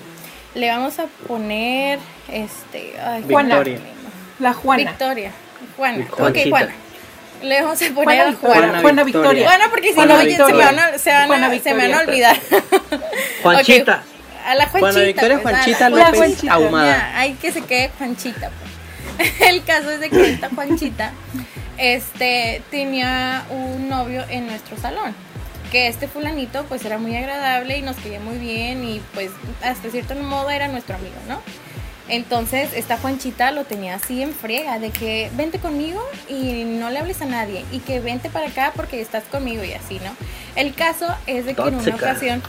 [0.58, 2.00] le vamos a poner
[2.32, 3.56] este ay, Juana.
[3.60, 3.80] Victoria.
[4.40, 4.84] La Juana.
[4.92, 5.32] Victoria.
[5.78, 6.06] Juana.
[6.12, 6.50] Ok, Juanchita.
[6.50, 6.74] Juana.
[7.44, 8.56] Le vamos a poner Juana a Victoria.
[8.62, 8.82] Juana.
[8.82, 9.46] Juana Victoria.
[9.48, 10.66] Juana, porque si Juana no, oye, se me Victoria.
[10.66, 12.30] van a, se van a- se me van a Victoria.
[12.32, 12.38] olvidar.
[13.44, 13.94] Juanchita.
[13.96, 14.80] Ok, A la Juanchita.
[14.80, 16.54] Juana Victoria pues, Juanchita López Juanchita.
[16.54, 17.18] Ahumada.
[17.20, 18.50] hay que se quede Juanchita.
[19.18, 19.42] pues.
[19.50, 21.12] El caso es de que esta Juanchita
[21.78, 25.16] este, tenía un novio en nuestro salón.
[25.72, 29.90] Que este fulanito pues era muy agradable y nos quería muy bien y pues hasta
[29.90, 31.42] cierto modo era nuestro amigo, ¿no?
[32.10, 37.00] Entonces esta Juanchita lo tenía así en friega, de que vente conmigo y no le
[37.00, 40.16] hables a nadie y que vente para acá porque estás conmigo y así, ¿no?
[40.56, 42.42] El caso es de que en una ocasión,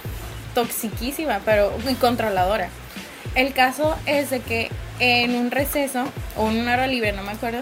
[0.54, 2.68] toxiquísima, pero muy controladora.
[3.35, 6.04] El caso es de que en un receso
[6.37, 7.61] o en una hora libre, no me acuerdo,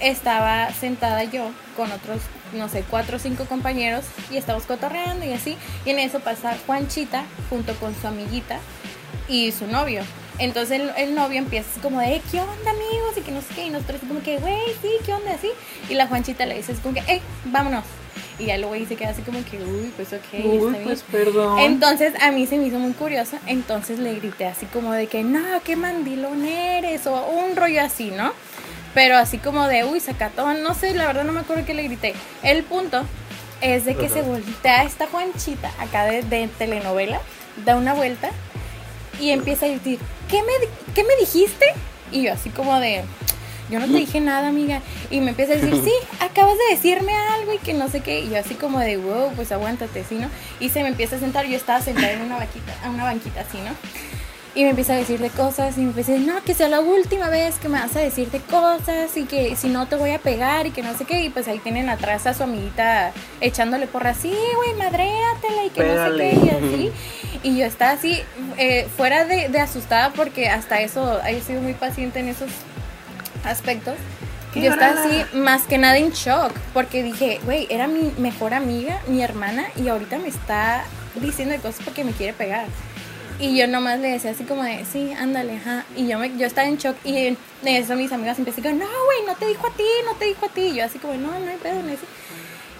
[0.00, 2.20] estaba sentada yo con otros,
[2.54, 5.56] no sé, cuatro o cinco compañeros y estábamos cotorreando y así.
[5.84, 8.58] Y en eso pasa Juanchita junto con su amiguita
[9.28, 10.02] y su novio.
[10.38, 13.16] Entonces el, el novio empieza como de, "Eh, ¿qué onda amigos?
[13.16, 15.32] Y que no sé qué, y nosotros como que, güey, sí, ¿qué onda?
[15.32, 15.48] Así.
[15.88, 17.84] Y la Juanchita le dice así como que, eh, vámonos.
[18.38, 20.84] Y ya luego se queda así como que, uy, pues ok, está Uy, bien.
[20.84, 21.58] pues perdón.
[21.58, 25.24] Entonces a mí se me hizo muy curioso, entonces le grité así como de que
[25.24, 28.32] no, qué mandilón eres o un rollo así, ¿no?
[28.94, 31.84] Pero así como de, uy, sacatón, no sé, la verdad no me acuerdo qué le
[31.84, 32.14] grité.
[32.42, 33.04] El punto
[33.60, 34.14] es de que Ajá.
[34.14, 37.20] se voltea esta Juanchita acá de, de telenovela,
[37.64, 38.30] da una vuelta
[39.20, 39.98] y empieza a decir,
[40.28, 41.66] ¿qué me, ¿qué me dijiste?
[42.12, 43.04] Y yo así como de,
[43.70, 44.80] yo no te dije nada, amiga.
[45.10, 48.20] Y me empieza a decir, sí, acabas de decirme algo y que no sé qué.
[48.20, 50.28] Y yo así como de, wow, pues aguántate, ¿sí, no?
[50.60, 53.40] Y se me empieza a sentar, yo estaba sentada en una vaquita, a una banquita
[53.40, 53.70] así, ¿no?
[54.54, 56.68] Y me empieza a decir de cosas y me empieza a decir, no, que sea
[56.68, 59.96] la última vez que me vas a decir de cosas y que si no te
[59.96, 61.22] voy a pegar y que no sé qué.
[61.22, 65.82] Y pues ahí tienen atrás a su amiguita echándole porra así, güey, madréatela y que
[65.82, 66.32] Pégale.
[66.34, 66.92] no sé qué y así.
[67.44, 68.20] Y yo estaba así,
[68.56, 72.50] eh, fuera de, de asustada porque hasta eso he sido muy paciente en esos
[73.44, 73.94] aspectos.
[74.52, 78.54] Qué Yo estaba así, más que nada en shock, porque dije, güey, era mi mejor
[78.54, 80.84] amiga, mi hermana, y ahorita me está
[81.20, 82.66] diciendo de cosas porque me quiere pegar.
[83.40, 85.84] Y yo nomás le decía así como de, sí, ándale, ajá.
[85.96, 89.18] Y yo, me, yo estaba en shock y en eso mis amigas empezaron, no, güey,
[89.26, 90.60] no te dijo a ti, no te dijo a ti.
[90.62, 92.08] Y yo así como, no, no hay pedo, no hay pedo".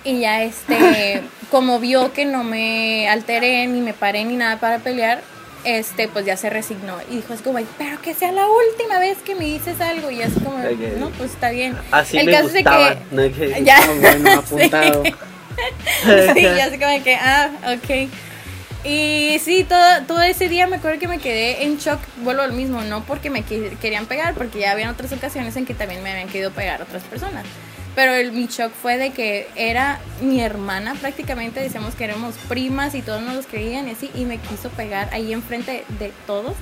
[0.05, 4.79] Y ya este, como vio que no me alteré, ni me paré, ni nada para
[4.81, 5.23] pelear,
[5.63, 6.97] este, pues ya se resignó.
[7.09, 10.11] Y dijo así como, pero que sea la última vez que me dices algo.
[10.11, 10.99] Y así como, Ok.
[10.99, 11.77] no, pues está bien.
[11.93, 12.89] Así El me caso es de gustaba.
[12.97, 13.23] que- ¿no?
[13.37, 13.77] Que- Ya.
[13.81, 15.03] Ah, bueno, apuntado.
[15.05, 18.09] sí, ya así como que, ah, ok.
[18.85, 22.53] Y sí, todo, todo ese día me acuerdo que me quedé en shock, vuelvo al
[22.53, 26.03] mismo, no porque me que- querían pegar, porque ya habían otras ocasiones en que también
[26.03, 27.45] me habían querido pegar otras personas.
[27.97, 32.95] Pero el, mi shock fue de que era mi hermana prácticamente, decíamos que éramos primas
[32.95, 36.55] y todos nos los creían y así, y me quiso pegar ahí enfrente de todos.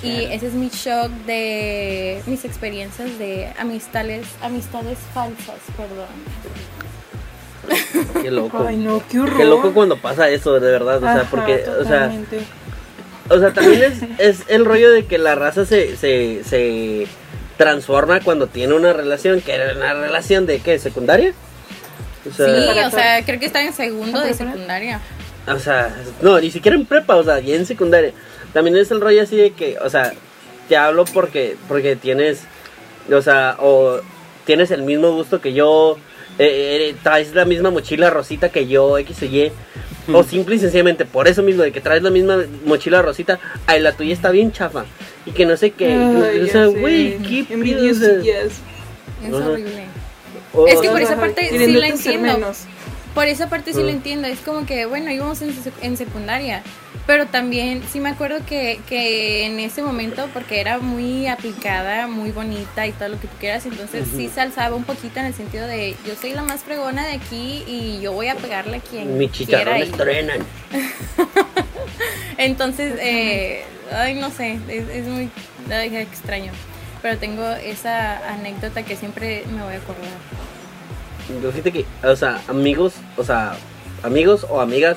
[0.00, 6.06] Y ese es mi shock de mis experiencias de amistades, amistades falsas, perdón.
[8.22, 8.64] Qué loco.
[8.66, 9.36] Ay, no, qué horror.
[9.36, 10.98] Qué loco cuando pasa eso, de verdad.
[10.98, 12.12] O sea, Ajá, porque, o sea,
[13.28, 17.06] o sea, también es, es el rollo de que la raza se, se, se
[17.56, 21.32] transforma cuando tiene una relación, que era una relación de qué, secundaria.
[22.28, 25.00] O sea, Sí, o sea, creo que estaba en segundo ¿Ah, de secundaria.
[25.46, 28.12] o sea, no, ni siquiera en prepa, o sea, ya en secundaria.
[28.52, 30.12] También es el rollo así de que, o sea,
[30.68, 32.42] te hablo porque, porque tienes
[33.14, 34.00] o sea, o
[34.44, 35.98] tienes el mismo gusto que yo,
[36.38, 39.52] eh, eh, traes la misma mochila rosita que yo, X o Y.
[40.10, 43.80] O simple y sencillamente por eso mismo de que traes la misma mochila rosita, ay,
[43.82, 44.86] la tuya está bien chafa.
[45.26, 45.92] Y que no sé qué.
[45.92, 48.52] Ay, o sea, güey, qué pedo, o sea, Envidiosillas.
[49.26, 49.84] Es horrible.
[50.54, 52.32] o- Es que por esa parte sí la entiendo.
[52.32, 52.64] menos.
[53.14, 54.28] Por esa parte sí lo entiendo.
[54.28, 56.62] Es como que, bueno, íbamos en, sec- en secundaria.
[57.06, 62.32] Pero también sí me acuerdo que, que en ese momento, porque era muy aplicada, muy
[62.32, 65.34] bonita y todo lo que tú quieras, entonces sí se alzaba un poquito en el
[65.34, 68.80] sentido de yo soy la más fregona de aquí y yo voy a pegarle a
[68.80, 69.62] quien Mi quiera.
[69.62, 70.38] chicharrones truenan.
[72.36, 75.30] Entonces, eh, ay, no sé, es, es muy
[75.72, 76.52] ay, extraño.
[77.02, 80.04] Pero tengo esa anécdota que siempre me voy a acordar.
[81.42, 83.56] Yo fíjate que, o sea, amigos, o sea,
[84.02, 84.96] amigos o amigas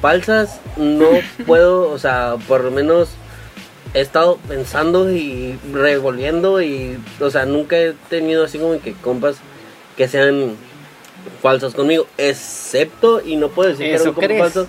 [0.00, 1.08] falsas, no
[1.46, 3.10] puedo, o sea, por lo menos
[3.94, 9.36] he estado pensando y revolviendo y, o sea, nunca he tenido así como que compas
[9.96, 10.56] que sean
[11.42, 14.42] falsos conmigo, excepto, y no puedo decir que era ¿Eso un compa crees?
[14.42, 14.66] falso.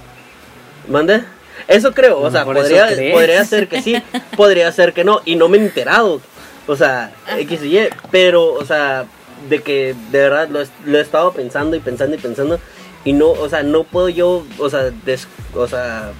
[0.88, 1.24] ¿Mande?
[1.68, 4.02] Eso creo, o sea, podría, podría ser que sí,
[4.36, 6.20] podría ser que no, y no me he enterado,
[6.68, 9.06] o sea, X y Y, pero, o sea,
[9.50, 12.60] de que de verdad lo, he- lo he estado pensando y pensando y pensando,
[13.04, 16.12] y no, o sea, no puedo yo, o sea, des- o sea,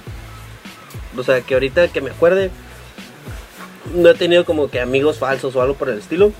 [1.16, 2.50] o sea, que ahorita que me acuerde,
[3.94, 6.32] no he tenido como que amigos falsos o algo por el estilo,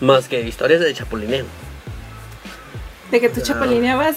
[0.00, 1.44] más que historias de chapulineo.
[3.10, 4.16] De que tú chapalineabas.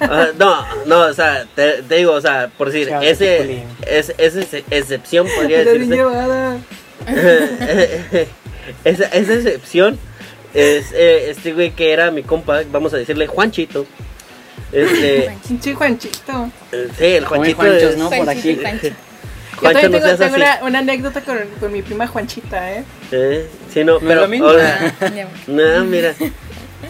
[0.00, 3.64] Ah, no, no, o sea, te, te digo, o sea, por decir, Chao, ese, chapulín.
[3.86, 5.86] es, esa ex- excepción podría decirse.
[5.94, 6.58] llevada.
[8.84, 9.98] esa, esa excepción
[10.54, 13.86] es eh, este güey que era mi compa, vamos a decirle Juanchito.
[14.72, 15.26] Este,
[15.76, 16.50] Juanchito.
[16.72, 17.56] eh, sí, el Juanchito.
[17.56, 18.08] Juanchos, es- ¿no?
[18.10, 18.62] Por Juanchito, aquí.
[18.62, 18.96] Juanchito.
[19.62, 22.84] Yo también no tengo, seas tengo una, una anécdota con, con mi prima Juanchita, ¿eh?
[23.12, 24.20] Eh, sí, no, ¿No pero.
[24.22, 24.46] lo mismo?
[24.48, 24.94] hola.
[25.00, 25.08] Ah.
[25.46, 26.14] No, mira.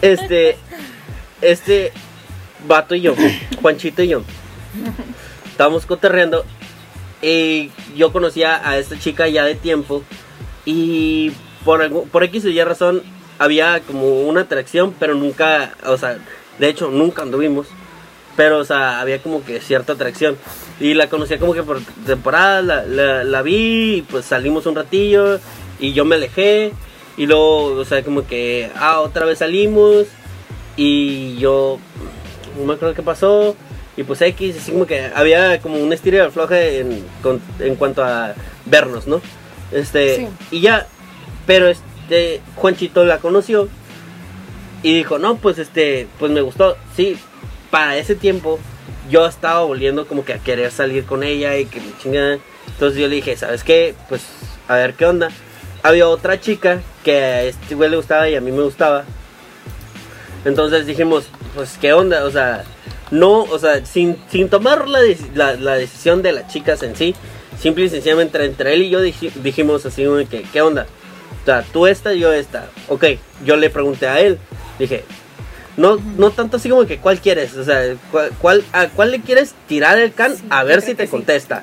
[0.01, 0.57] Este.
[1.41, 1.91] Este.
[2.67, 3.15] Vato y yo.
[3.61, 4.23] Juanchito y yo.
[5.51, 6.43] Estábamos cotorreando.
[7.21, 10.03] Y yo conocía a esta chica ya de tiempo.
[10.65, 11.31] Y
[11.63, 13.03] por, algún- por X o Y razón.
[13.39, 14.93] Había como una atracción.
[14.99, 15.73] Pero nunca.
[15.85, 16.17] O sea.
[16.59, 17.67] De hecho, nunca anduvimos.
[18.37, 20.37] Pero, o sea, había como que cierta atracción.
[20.79, 24.75] Y la conocía como que por temporada, la, la, la vi, y pues salimos un
[24.75, 25.39] ratillo,
[25.79, 26.73] y yo me alejé,
[27.15, 30.05] y luego, o sea, como que, ah, otra vez salimos,
[30.75, 31.79] y yo,
[32.59, 33.55] no me acuerdo qué pasó,
[33.95, 37.75] y pues X, así como que había como un estilo de afloje en, con- en
[37.77, 38.33] cuanto a
[38.65, 39.21] vernos, ¿no?
[39.71, 40.27] Este, Sí.
[40.51, 40.87] y ya,
[41.47, 41.85] pero este,
[42.55, 43.69] Juanchito la conoció,
[44.83, 47.17] y dijo, no, pues este, pues me gustó, sí,
[47.71, 48.59] para ese tiempo
[49.09, 52.37] yo estaba volviendo como que a querer salir con ella y que me chingada.
[52.67, 53.95] Entonces yo le dije, ¿sabes qué?
[54.09, 54.21] Pues
[54.67, 55.29] a ver qué onda.
[55.81, 59.05] Había otra chica que a este güey le gustaba y a mí me gustaba.
[60.45, 62.63] Entonces dijimos, pues qué onda, o sea,
[63.09, 64.99] no, o sea, sin, sin tomar la,
[65.55, 67.15] la, decisión de las chicas en sí,
[67.59, 70.85] simple y sencillamente entre, él y yo dij- dijimos así, que, ¿qué onda?
[71.45, 72.69] O sea, tú esta, yo esta.
[72.87, 73.05] Ok,
[73.45, 74.39] yo le pregunté a él,
[74.79, 75.03] dije,
[75.77, 79.21] no, no tanto así como que cuál quieres, o sea, cuál, cuál- a cuál le
[79.21, 81.11] quieres tirar el can Sí, a ver si te sí.
[81.11, 81.61] contesta.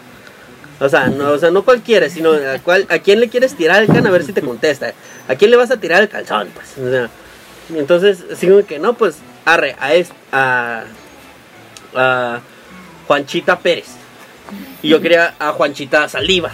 [0.79, 3.57] O sea, no, o sea, no cuál quieres, sino a, cuál, a quién le quieres
[3.57, 4.93] tirar el can a ver si te contesta.
[5.29, 6.49] ¿A quién le vas a tirar el calzón?
[6.55, 7.09] Pues, o sea,
[7.77, 10.85] entonces, así como que no, pues, arre, a, es, a,
[11.97, 12.41] a
[13.09, 13.87] Juanchita Pérez.
[14.81, 16.53] Y yo quería a Juanchita Saldívar.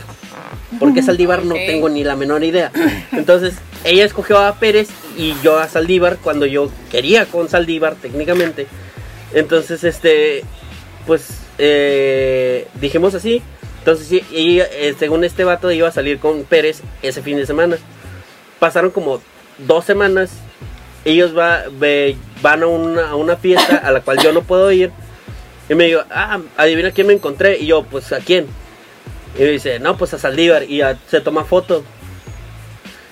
[0.79, 2.71] Porque Saldívar no tengo ni la menor idea.
[3.13, 8.67] Entonces, ella escogió a Pérez y yo a Saldívar cuando yo quería con Saldívar técnicamente.
[9.35, 10.43] Entonces, este,
[11.07, 13.43] pues, eh, dijimos así.
[13.81, 17.47] Entonces, sí, ella, eh, según este vato, iba a salir con Pérez ese fin de
[17.47, 17.77] semana.
[18.59, 19.21] Pasaron como
[19.59, 20.31] dos semanas.
[21.05, 24.71] Ellos va, ve- van a una, a una fiesta a la cual yo no puedo
[24.73, 24.91] ir.
[25.69, 27.59] Y me digo, ah, adivina quién me encontré.
[27.59, 28.47] Y yo, pues, ¿a quién?
[29.37, 30.65] Y me dice, no, pues a Saldívar.
[30.65, 31.85] Y ya se toma foto.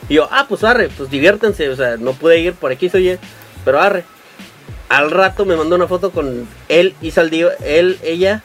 [0.09, 1.69] Y yo, ah, pues arre, pues diviértanse.
[1.69, 3.19] O sea, no pude ir por aquí, soy
[3.65, 4.05] pero arre.
[4.89, 8.45] Al rato me mandó una foto con él y Saldívar, él, ella,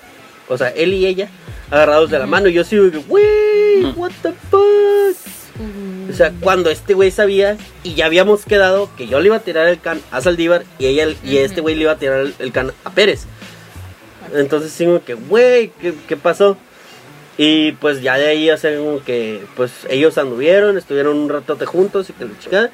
[0.50, 1.30] o sea, él y ella,
[1.70, 2.48] agarrados de la mano.
[2.48, 4.62] Y yo sigo, wey, what the fuck.
[6.10, 9.42] O sea, cuando este güey sabía y ya habíamos quedado que yo le iba a
[9.42, 12.36] tirar el can a Saldívar y ella y este güey le iba a tirar el,
[12.40, 13.26] el can a Pérez.
[14.34, 16.58] Entonces sí que, güey, ¿qué, qué pasó?
[17.38, 21.66] Y pues ya de ahí, o sea, como que, pues ellos anduvieron, estuvieron un ratote
[21.66, 22.70] juntos y que la chica,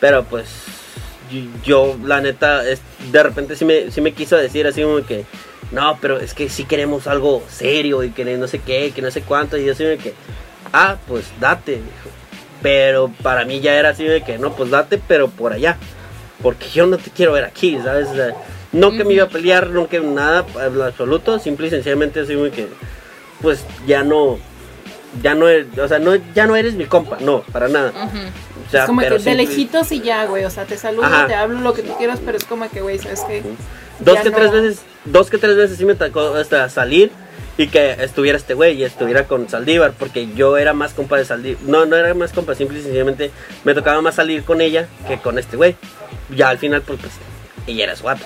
[0.00, 0.48] pero pues
[1.64, 2.80] yo, la neta, es,
[3.12, 5.24] de repente sí me, sí me quiso decir así como que,
[5.70, 9.10] no, pero es que sí queremos algo serio y que no sé qué, que no
[9.10, 10.14] sé cuánto, y yo así como que,
[10.72, 12.10] ah, pues date, dijo.
[12.62, 15.76] Pero para mí ya era así de que no, pues date, pero por allá.
[16.42, 18.08] Porque yo no te quiero ver aquí, ¿sabes?
[18.08, 18.34] O sea,
[18.72, 21.38] no que me iba a pelear, no que nada, en absoluto.
[21.38, 22.68] Simple y sencillamente así de que,
[23.42, 24.38] pues ya no,
[25.22, 27.92] ya no, eres- o sea, no, ya no eres mi compa, no, para nada.
[28.66, 30.44] O sea, es como que simple- lejitos y ya, güey.
[30.44, 31.26] O sea, te saludo, Ajá.
[31.26, 33.42] te hablo lo que tú quieras, pero es como que, güey, ¿sabes qué?
[34.00, 34.36] Dos que no.
[34.36, 37.10] tres veces, dos que tres veces sí me tocó hasta salir
[37.56, 41.24] y que estuviera este güey y estuviera con Saldívar, porque yo era más compa de
[41.24, 41.62] Saldívar.
[41.64, 43.30] No, no era más compa, simple y sencillamente
[43.64, 45.74] me tocaba más salir con ella que con este güey.
[46.36, 47.12] Ya al final, pues, pues
[47.66, 48.24] ella era su vato.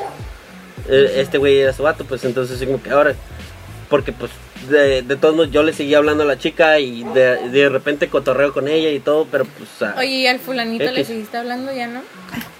[0.88, 3.14] Eh, Este güey era su vato, pues entonces sí como que ahora,
[3.88, 4.30] porque pues
[4.68, 8.08] de, de todos modos yo le seguía hablando a la chica y de, de repente
[8.08, 9.68] cotorreo con ella y todo, pero pues...
[9.78, 11.06] sea, Oye, ¿y al fulanito le X.
[11.08, 12.00] seguiste hablando ya, no?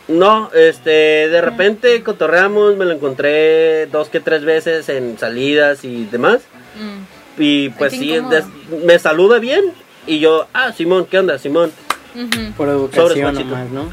[0.09, 0.91] no, este,
[1.29, 6.41] de repente cotorreamos, me lo encontré dos que tres veces en salidas y demás.
[6.77, 7.41] Mm.
[7.43, 8.35] Y pues qué sí, incómodo.
[8.35, 9.65] des- me saluda bien.
[10.07, 11.73] Y yo, ah, Simón, ¿qué onda, Simón?
[12.15, 12.53] Ujú.
[12.57, 13.45] Por educación machito.
[13.45, 13.93] nomás, ¿no?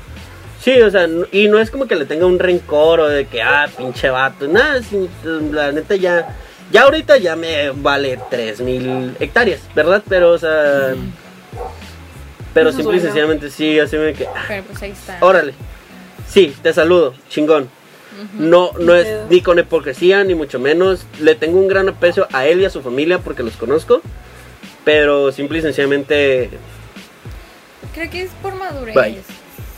[0.61, 3.27] Sí, o sea, n- y no es como que le tenga un rencor o de
[3.27, 4.45] que, ah, pinche vato.
[4.47, 6.35] Nada, sí, la neta ya,
[6.71, 10.03] ya ahorita ya me vale 3000 hectáreas, ¿verdad?
[10.07, 10.95] Pero, o sea,
[12.53, 15.17] pero simple y sencillamente sí, así me que, ah, Pero pues ahí está.
[15.21, 15.53] órale.
[16.27, 17.69] Sí, te saludo, chingón.
[18.37, 21.05] No, no es ni con hipocresía, ni mucho menos.
[21.21, 24.01] Le tengo un gran aprecio a él y a su familia porque los conozco.
[24.83, 26.49] Pero simple y sencillamente,
[27.93, 28.95] Creo que es por madurez.
[28.95, 29.21] Bye.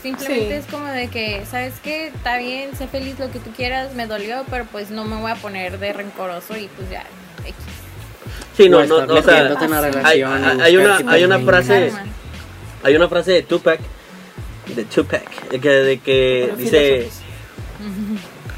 [0.02, 0.52] Simplemente Sí.
[0.52, 2.08] es como de que, ¿sabes qué?
[2.08, 5.30] Está bien, sé feliz lo que tú quieras, me dolió, pero pues no me voy
[5.30, 7.04] a poner de rencoroso y pues ya.
[7.44, 7.54] X.
[8.56, 10.22] sí, no, no, estar o sea, una hay- relación hay-
[10.76, 11.92] una- que hay una frase-
[12.84, 13.80] hay una frase de Tupac,
[14.74, 17.08] de Tupac, de que, de que dice,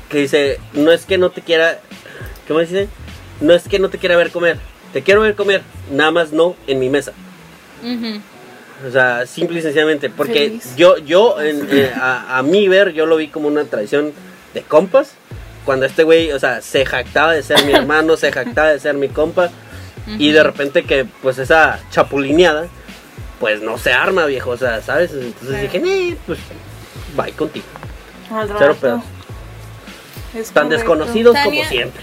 [0.08, 1.78] que dice, no es que no te quiera,
[2.48, 2.88] ¿cómo dice?
[3.40, 4.58] No es que no te quiera ver comer,
[4.92, 7.12] te quiero ver comer, nada más no en mi mesa.
[7.82, 8.20] Ujú.
[8.86, 10.74] O sea, simple y sencillamente, porque Feliz.
[10.76, 14.12] yo, yo, en- eh, a, a mi ver, yo lo vi como una tradición
[14.52, 15.12] de compas.
[15.64, 18.94] Cuando este güey, o sea, se jactaba de ser mi hermano, se jactaba de ser
[18.94, 19.50] mi compa.
[20.18, 22.66] Y de repente que, pues, esa chapulineada,
[23.40, 24.50] pues no se arma, viejo.
[24.50, 25.12] O sea, ¿sabes?
[25.12, 26.38] Entonces dije, "Nee, pues,
[27.16, 27.64] bye contigo.
[28.30, 29.02] Al Cero pedos.
[30.34, 30.68] Es Tan correcto.
[30.76, 31.50] desconocidos Tania.
[31.62, 32.02] como siempre.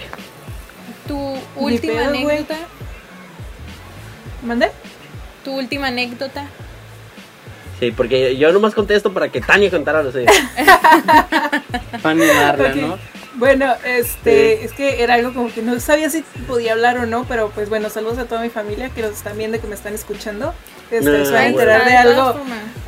[1.06, 2.56] Tu última pedo, anécdota.
[4.42, 4.72] ¿Mandé?
[5.44, 6.44] Tu última anécdota.
[7.80, 10.26] Sí, porque yo nomás contesto para que Tania contara lo suyo.
[12.02, 12.74] Para animarla, Ok.
[12.76, 12.98] ¿no?
[13.34, 14.64] Bueno, este, Sí.
[14.66, 17.68] es que era algo como que no sabía si podía hablar o no, pero pues
[17.70, 20.54] bueno, saludos a toda mi familia que nos están viendo, que me están escuchando.
[20.90, 22.34] Este, No, se van a enterar de algo,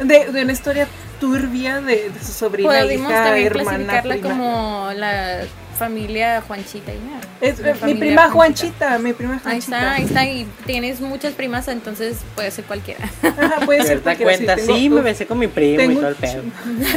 [0.03, 0.87] de, de una historia
[1.19, 3.71] turbia de, de su sobrina, Podemos hija, también hermana,
[4.03, 4.29] clasificarla prima.
[4.29, 5.41] como la
[5.75, 7.47] familia Juanchita y ya.
[7.49, 9.77] Es, eh, mi prima Juanchita, mi prima Ahí Juanchita.
[9.77, 10.25] está, ahí está.
[10.27, 13.05] Y tienes muchas primas, entonces puede ser cualquiera.
[13.23, 16.09] Ajá, puede ser cualquiera, cuenta, tengo- sí, me besé con mi primo y tengo todo
[16.11, 16.43] el pedo.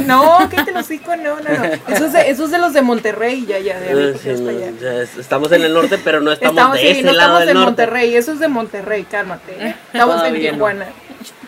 [0.06, 1.64] No, que te los digo, no, no, no.
[1.94, 4.50] Eso es de, eso es de los de Monterrey, ya, ya, de ahí, sí, no,
[4.50, 4.70] allá.
[4.80, 7.40] ya es- estamos en el norte, pero no estamos, de sí, ese no lado estamos
[7.40, 7.66] del en norte.
[7.70, 9.52] Monterrey, eso es de Monterrey, cálmate.
[9.58, 9.74] ¿eh?
[9.92, 10.56] Estamos en Todavía no.
[10.56, 10.86] Tijuana.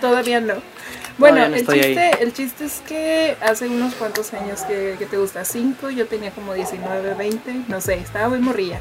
[0.01, 0.55] Todavía no.
[1.19, 5.17] Bueno, no el, chiste, el chiste es que hace unos cuantos años que, que te
[5.17, 8.81] gusta, 5, yo tenía como 19, 20, no sé, estaba muy morrilla.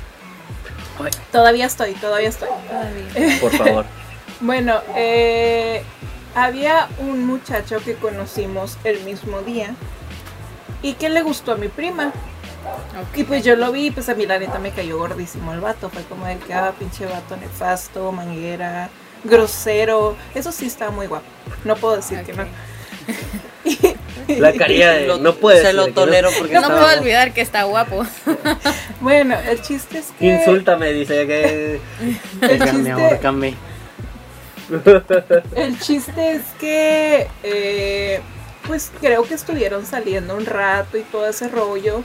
[0.99, 1.11] Ay.
[1.31, 2.49] Todavía estoy, todavía estoy.
[2.67, 3.37] Todavía.
[3.41, 3.85] Por favor.
[4.41, 5.83] Bueno, eh,
[6.35, 9.75] había un muchacho que conocimos el mismo día
[10.81, 12.13] y que le gustó a mi prima.
[13.15, 15.59] Y pues yo lo vi, y pues a mí la neta me cayó gordísimo el
[15.59, 15.89] vato.
[15.89, 18.89] Fue como el que, ah, pinche vato nefasto, manguera,
[19.23, 20.15] grosero.
[20.35, 21.25] Eso sí estaba muy guapo.
[21.63, 22.45] No puedo decir que no.
[24.27, 27.63] La carilla de, Lo- no puede Se lo tolero porque No puedo olvidar que está
[27.63, 28.05] guapo.
[29.01, 30.25] Bueno, el chiste es que.
[30.25, 31.79] Insúltame, dice que.
[32.41, 33.55] Pégame, chiste-.
[35.55, 38.19] El chiste es que, eh,
[38.67, 42.03] pues creo que estuvieron saliendo un rato y todo ese rollo.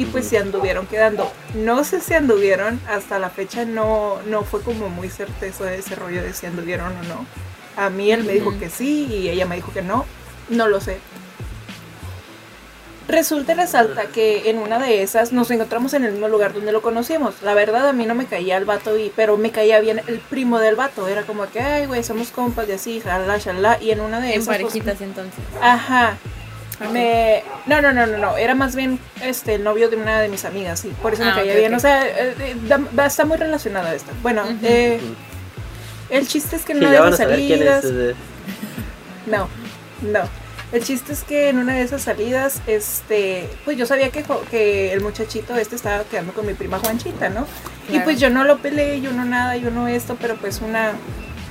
[0.00, 1.30] Y pues se anduvieron quedando.
[1.52, 5.94] No sé si anduvieron, hasta la fecha no, no fue como muy certeza de ese
[5.94, 7.26] rollo de si anduvieron o no.
[7.76, 10.06] A mí él me dijo que sí y ella me dijo que no.
[10.48, 11.00] No lo sé.
[13.08, 16.72] Resulta y resalta que en una de esas nos encontramos en el mismo lugar donde
[16.72, 17.34] lo conocimos.
[17.42, 20.18] La verdad a mí no me caía el vato, y, pero me caía bien el
[20.20, 21.08] primo del vato.
[21.08, 23.82] Era como que, ay, güey, somos compas y así, jala, shalala.
[23.82, 24.46] Y en una de En esas...
[24.46, 25.44] pues, parejitas entonces.
[25.60, 26.16] Ajá.
[26.92, 27.42] Me...
[27.66, 28.36] No, no, no, no, no.
[28.36, 30.92] Era más bien este, el novio de una de mis amigas, sí.
[31.02, 31.74] Por eso me Ah, caía bien.
[31.74, 32.56] O sea, eh,
[32.92, 34.10] da- está muy relacionado a esto.
[34.22, 35.00] Bueno, eh,
[36.08, 37.80] el chiste es que en Sí, una ya de van a esas saber quién es.
[37.82, 38.16] salidas...
[39.26, 39.48] No,
[40.02, 40.20] no.
[40.72, 44.92] El chiste es que en una de esas salidas, este, pues yo sabía que, que
[44.92, 47.44] el muchachito este estaba quedando con mi prima Juanchita, ¿no?
[47.92, 50.92] Y pues yo no lo peleé, yo no nada, yo no esto, pero pues una,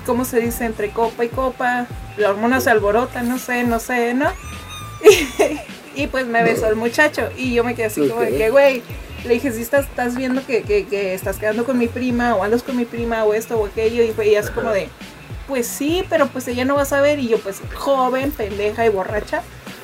[0.06, 0.64] ¿cómo se dice?
[0.66, 4.32] Entre copa y copa, la hormona se alborota, no sé, no sé, ¿no?
[5.96, 8.82] Y, pues me besó el muchacho y yo me quedé así como de que, güey,
[9.26, 12.44] le dije, si estás, estás viendo que, que, que estás quedando con mi prima o
[12.44, 14.88] andas con mi prima o esto o aquello, y fue ella así como de,
[15.48, 18.90] pues sí, pero pues ella no va a saber y yo pues joven, pendeja y
[18.90, 19.42] borracha,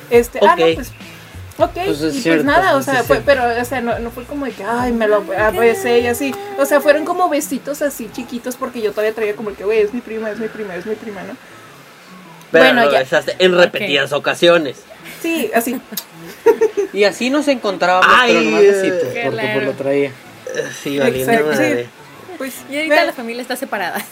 [0.08, 0.92] este, ah, no, pues...
[1.58, 3.80] Ok, Pues es y cierto, pues nada, o pues sea, es fue, pero, o sea,
[3.80, 5.24] no, no fue como de que, ay, me lo
[5.58, 6.34] besé y así.
[6.58, 9.80] O sea, fueron como besitos así chiquitos porque yo todavía traía como el que, güey,
[9.80, 11.34] es mi prima, es mi prima, es mi prima, ¿no?
[12.52, 12.98] Pero Bueno, lo ya.
[12.98, 14.82] besaste en repetidas ocasiones.
[15.22, 15.80] Sí, así.
[16.92, 19.52] Y así nos encontrábamos, Ay, pero nomás eh, porque claro.
[19.54, 20.12] pues lo traía.
[20.82, 21.86] Sí, valiendo madre.
[22.38, 24.02] Pues, Y ahorita ve- la familia está separada.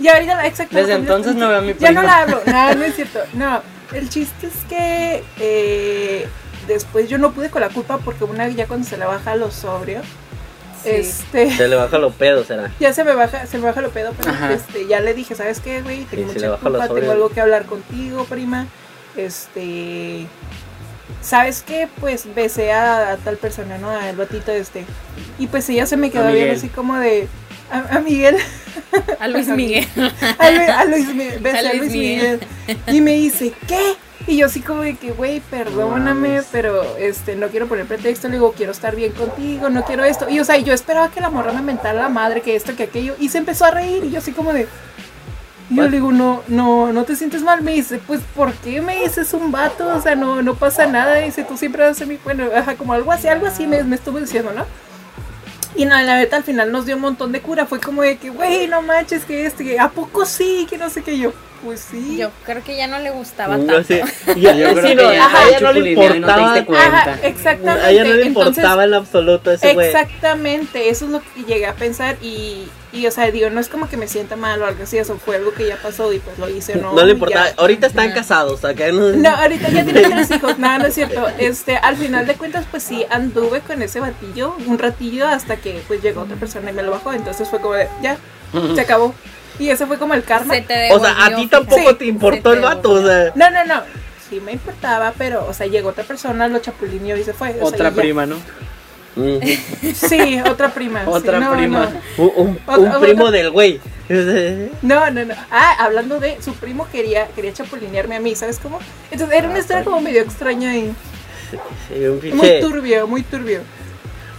[0.00, 0.76] y ahorita, exacto.
[0.76, 2.02] Desde la entonces no veo a mi Ya no prima.
[2.02, 3.20] la hablo, no, no es cierto.
[3.34, 3.62] No,
[3.92, 6.26] el chiste es que eh,
[6.66, 9.50] después yo no pude con la culpa porque una ya cuando se le baja lo
[9.50, 10.00] sobrio,
[10.82, 10.88] Sí.
[10.92, 11.50] este...
[11.54, 12.70] Se le baja lo pedo, será.
[12.80, 14.54] Ya se me baja, se me baja lo pedo, pero Ajá.
[14.54, 16.04] este, ya le dije, ¿sabes qué, güey?
[16.04, 18.66] Tengo Sí, mucha culpa, tengo algo que hablar contigo, prima.
[19.26, 20.26] Este,
[21.22, 21.88] ¿sabes qué?
[22.00, 23.90] Pues besé a, a tal persona, ¿no?
[23.90, 24.84] Al batito este.
[25.38, 27.28] Y pues ella se me quedó A bien así como de,
[27.70, 28.36] a, a Miguel,
[29.18, 29.86] A Luis Miguel.
[30.38, 32.40] a, Lu- a Luis, Mi- besé A a Luis Luis Miguel.
[32.88, 33.94] Y me dice, ¿qué?
[34.26, 38.34] Y yo así como de que, güey, perdóname, pero este, no quiero poner pretexto, le
[38.34, 40.28] digo, quiero estar bien contigo, no quiero esto.
[40.28, 42.84] Y o sea, yo esperaba que la morra me mentara la madre, que esto, que
[42.84, 44.68] aquello, y se empezó a reír, y yo así como de.
[45.70, 47.62] Y yo le digo, no, no, no te sientes mal.
[47.62, 49.86] Me dice, pues, ¿por qué me dices un vato?
[49.94, 51.16] O sea, no, no pasa nada.
[51.16, 52.16] Dice, tú siempre ser mi.
[52.16, 54.66] Bueno, ajá, como algo así, algo así me, me estuvo diciendo, ¿no?
[55.76, 57.66] Y no, la neta al final nos dio un montón de cura.
[57.66, 60.66] Fue como de que, güey, no manches, que este, que, ¿a poco sí?
[60.68, 61.32] Que no sé qué yo.
[61.64, 62.16] Pues sí.
[62.16, 63.94] Yo creo que ya no le gustaba No tanto.
[64.36, 66.52] Ya, Yo creo sí, que no, ya a ella estaba no le no importaba.
[66.54, 66.86] diste cuenta.
[66.86, 67.86] Ajá, exactamente.
[67.86, 69.86] A ella no le Entonces, importaba en absoluto ese güey.
[69.86, 73.68] Exactamente, eso es lo que llegué a pensar y, y, o sea, digo, no es
[73.68, 76.18] como que me sienta mal o algo así, eso fue algo que ya pasó y
[76.18, 76.92] pues lo hice, ¿no?
[76.92, 77.54] No le ya.
[77.56, 79.10] Ahorita están casados, acá no.
[79.10, 81.28] No, ahorita ya tiene tres hijos, nada, no es cierto.
[81.38, 85.82] Este, al final de cuentas, pues sí, anduve con ese batillo un ratillo hasta que
[85.86, 88.18] pues llegó otra persona y me lo bajó, entonces fue como de, ya,
[88.74, 89.14] se acabó.
[89.60, 90.54] Y ese fue como el karma.
[90.54, 93.30] Se te O sea, a ti tampoco Sí, te importó el vato, o sea.
[93.34, 93.82] No, no, no.
[94.28, 97.50] Sí me importaba, pero, o sea, llegó otra persona, lo chapulineó y se fue.
[97.50, 97.96] o sea, Otra ya.
[97.96, 98.36] prima, ¿no?
[99.94, 101.04] Sí, otra prima.
[101.04, 101.90] sí, Otra no, prima.
[102.16, 102.24] no.
[102.24, 102.58] Un,
[103.00, 103.80] primo del güey.
[104.82, 105.34] No, no, no.
[105.50, 108.80] Ah, hablando de su primo quería, quería chapulinearme a mí, ¿sabes cómo?
[109.10, 110.92] Entonces era una historia como medio extraña y
[111.88, 113.60] Sí, un muy turbio, muy turbio.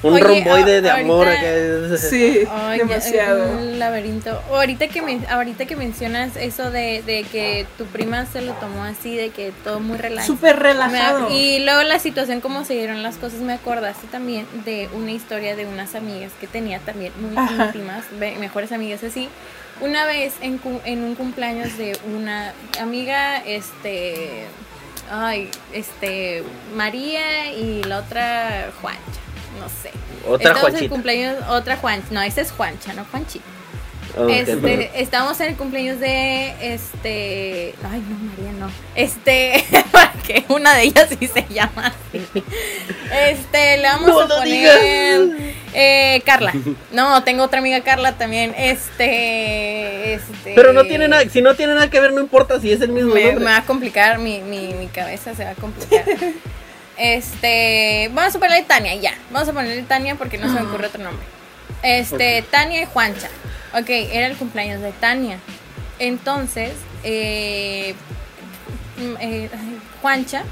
[0.04, 1.28] Un Oye, romboide a- de amor.
[1.28, 1.98] ahorita-.
[1.98, 3.52] Sí, ya, demasiado.
[3.58, 4.42] Un laberinto.
[4.50, 8.84] Ahorita que, me, ahorita que mencionas eso de, de que tu prima se lo tomó
[8.84, 10.34] así, de que todo muy relajado.
[10.34, 11.30] Súper relajado.
[11.32, 15.56] y luego la situación, cómo se dieron las cosas, me acordaste también de una historia
[15.56, 17.66] de unas amigas que tenía también muy Ajá.
[17.68, 18.04] íntimas,
[18.40, 19.30] mejores amigas así.
[19.82, 24.46] Una vez en, cu- en un cumpleaños de una amiga, este,
[25.12, 26.44] ay, este,
[26.76, 29.00] María y la otra Juancha,
[29.60, 29.92] no sé.
[30.28, 30.90] Otra Estamos en Juanchita.
[30.90, 33.46] cumpleaños, otra Juancha, no, esa es Juancha, no Juanchita.
[34.18, 37.74] Ok, Este, estamos en el cumpleaños de este.
[37.90, 38.70] Ay, no, María, no.
[38.94, 39.64] Este,
[40.28, 42.44] que una de ellas sí se llama así.
[43.30, 45.54] Este, le vamos No a poner.
[45.74, 46.52] Eh, Carla.
[46.92, 48.54] No, tengo otra amiga Carla también.
[48.58, 50.16] Este.
[50.16, 50.54] Este.
[50.56, 52.90] Pero no tiene nada, si no tiene nada que ver, no importa si es el
[52.90, 53.46] mismo Me, me nombre.
[53.46, 56.04] va a complicar, mi, mi, mi cabeza se va a complicar.
[57.02, 59.16] Este, vamos a ponerle Tania, ya.
[59.32, 61.26] Vamos a ponerle Tania porque no se me ocurre otro nombre.
[61.82, 63.28] Este, Tania y Juancha.
[63.74, 65.40] Ok, era el cumpleaños de Tania.
[65.98, 66.74] Entonces,
[67.04, 67.96] eh,
[68.98, 69.50] mm, eh,
[70.04, 70.44] Juancha,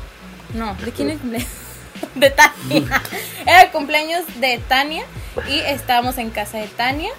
[0.55, 1.51] no, ¿de quién es el cumpleaños?
[2.15, 3.01] De Tania.
[3.45, 5.03] Era el cumpleaños de Tania
[5.49, 7.11] y estábamos en casa de Tania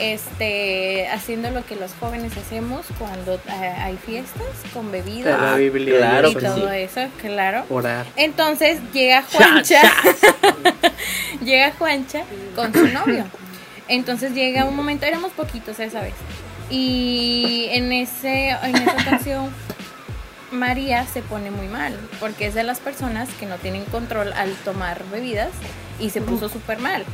[0.00, 5.98] este, haciendo lo que los jóvenes hacemos cuando eh, hay fiestas con bebidas la Biblia.
[5.98, 6.76] claro y todo sí.
[6.76, 7.64] eso, claro.
[7.68, 8.06] Orar.
[8.16, 9.82] Entonces llega Juancha,
[11.44, 12.22] llega Juancha
[12.54, 13.24] con su novio.
[13.88, 16.14] Entonces llega un momento, éramos poquitos esa vez.
[16.70, 19.50] Y en, ese, en esa ocasión
[20.52, 24.54] María se pone muy mal, porque es de las personas que no tienen control al
[24.56, 25.50] tomar bebidas
[25.98, 27.04] y se puso súper mal.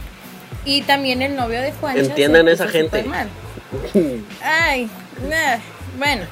[0.67, 2.03] Y también el novio de Juancha.
[2.03, 3.03] se Entiendan esa gente.
[3.05, 3.29] mal.
[4.43, 4.91] Ay,
[5.29, 5.57] nah,
[5.97, 6.27] bueno.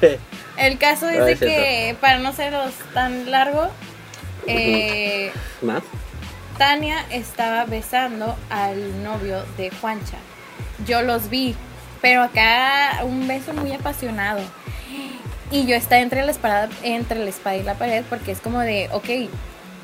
[0.57, 3.67] El caso es No, de es que, para no hacerlos tan largo,
[4.47, 5.31] eh,
[5.61, 5.81] ¿Más?
[6.57, 10.17] Tania estaba besando al novio de Juancha.
[10.85, 11.55] Yo los vi,
[12.01, 14.41] pero acá un beso muy apasionado.
[15.51, 18.59] Y yo estaba entre la espada, entre la espada y la pared porque es como
[18.61, 19.29] de, ok,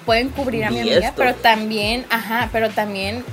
[0.06, 1.14] pueden cubrir a mi ¿Y amiga, esto?
[1.18, 3.24] pero también, ajá, pero también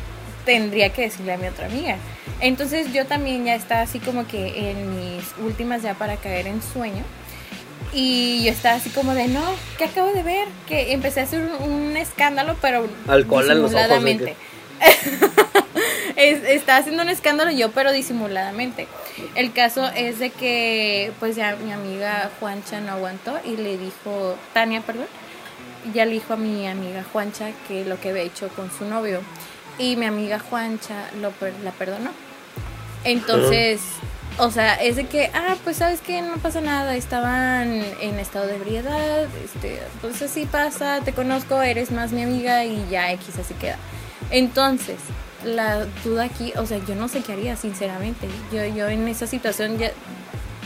[0.49, 1.97] tendría que decirle a mi otra amiga.
[2.41, 6.63] Entonces yo también ya estaba así como que en mis últimas ya para caer en
[6.63, 7.05] sueño.
[7.93, 9.43] Y yo estaba así como de, no,
[9.77, 10.49] ¿qué acabo de ver?
[10.67, 13.89] Que empecé a hacer un, un escándalo, pero Alcohol en los ojos.
[16.17, 18.89] Es- estaba haciendo un escándalo yo, pero disimuladamente.
[19.37, 24.37] El caso es de que, pues ya mi amiga Juancha no aguantó y le dijo,
[24.53, 25.07] Tania, perdón,
[25.95, 29.21] ya le dijo a mi amiga Juancha que lo que había hecho con su novio.
[29.79, 32.11] Y mi amiga Juancha lo, per- la perdonó.
[33.05, 33.81] Entonces,
[34.39, 38.47] o sea, es de que, ah, pues sabes que no pasa nada, estaban en estado
[38.47, 43.39] de ebriedad, este, pues así pasa, te conozco, eres más mi amiga y ya X
[43.39, 43.77] así queda.
[44.31, 44.97] Entonces,
[45.45, 48.27] la duda aquí, o sea, yo no sé qué haría, sinceramente.
[48.53, 49.93] Yo, yo en esa situación, ya,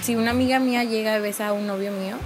[0.02, 2.16] si una amiga mía llega y besa a un novio mío,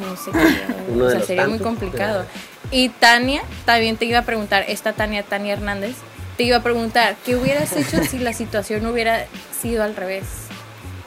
[0.00, 0.66] no sé qué haría.
[1.06, 2.24] O sea, sería muy complicado.
[2.70, 5.96] Y Tania, también te iba a preguntar, esta Tania, Tania Hernández,
[6.36, 9.26] te iba a preguntar, ¿qué hubieras hecho si la situación hubiera
[9.60, 10.24] sido al revés?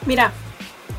[0.05, 0.31] Mira,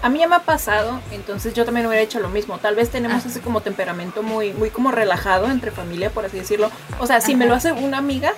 [0.02, 2.58] a mí ya me ha pasado, entonces yo también hubiera hecho lo mismo.
[2.58, 3.28] Tal vez tenemos Ah.
[3.28, 6.70] ese como temperamento muy, muy como relajado entre familia, por así decirlo.
[7.00, 7.48] O sea, si me Ajá.
[7.50, 8.32] lo hace una amiga,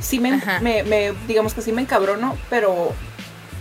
[0.00, 0.58] sí me, Ajá.
[0.60, 2.92] me, me- digamos que sí me encabrono, pero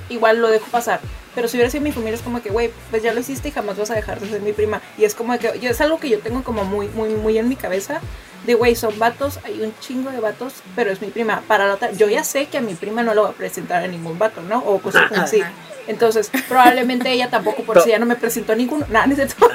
[0.09, 0.99] igual lo dejo pasar.
[1.38, 3.51] Pero si hubiera sido mi familia es como que, güey, pues ya lo hiciste y
[3.51, 4.81] jamás vas a dejar de ser mi prima.
[4.97, 7.47] Y es como que, yo, es algo que yo tengo como muy, muy, muy en
[7.47, 8.01] mi cabeza.
[8.47, 11.43] De, güey, son vatos, hay un chingo de vatos, pero es mi prima.
[11.47, 13.83] Para la otra, yo ya sé que a mi prima no lo va a presentar
[13.83, 14.63] a ningún vato, ¿no?
[14.65, 15.43] O cosas así.
[15.85, 18.88] Entonces, probablemente ella tampoco, por si ya no me presentó ninguno.
[18.89, 19.49] Nada, de todo.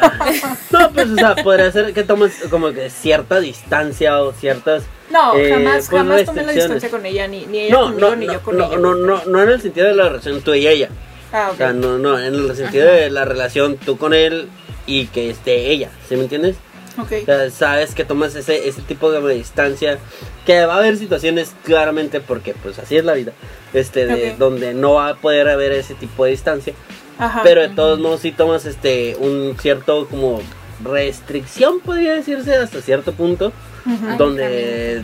[0.70, 4.84] No, pues, o sea, podría ser que tomes como que cierta distancia o ciertas.
[5.10, 8.08] No, eh, jamás, pues, jamás tomé la distancia con ella, ni, ni ella No, conmigo,
[8.08, 8.76] no, ni no, yo con no, ella.
[8.76, 10.88] no, no, no en el sentido de la relación tú y ella.
[11.32, 11.56] Ah, O ok.
[11.58, 14.48] sea, no, no, en el sentido de la relación tú con él
[14.86, 16.56] y que esté ella, ¿sí me entiendes?
[16.98, 17.12] Ok.
[17.22, 19.98] O sea, sabes que tomas ese, ese tipo de distancia,
[20.44, 23.32] que va a haber situaciones claramente, porque pues así es la vida,
[23.72, 24.38] este, de, Ok.
[24.38, 26.74] donde no va a poder haber ese tipo de distancia,
[27.18, 27.40] Ajá.
[27.42, 30.42] pero de todos modos sí tomas este, un cierto como
[30.84, 33.52] restricción, podría decirse, hasta cierto punto.
[33.86, 35.02] Ay, donde,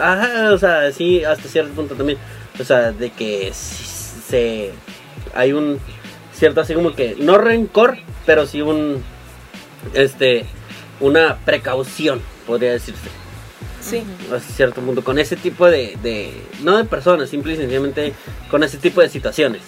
[0.00, 2.18] ajá, o sea, sí, hasta cierto punto también,
[2.60, 4.72] o sea, de que se,
[5.34, 5.78] hay un
[6.34, 9.02] cierto así como que, no rencor, pero sí un,
[9.94, 10.44] este,
[11.00, 13.08] una precaución, podría decirse,
[13.80, 14.02] Sí.
[14.34, 16.32] hasta cierto punto, con ese tipo de, de
[16.62, 18.12] no de personas, simple y sencillamente
[18.50, 19.62] con ese tipo de situaciones.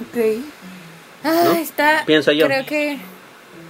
[0.00, 0.42] Ok.
[1.24, 1.52] Ah, ¿No?
[1.52, 2.46] está, Pienso yo.
[2.46, 2.98] creo que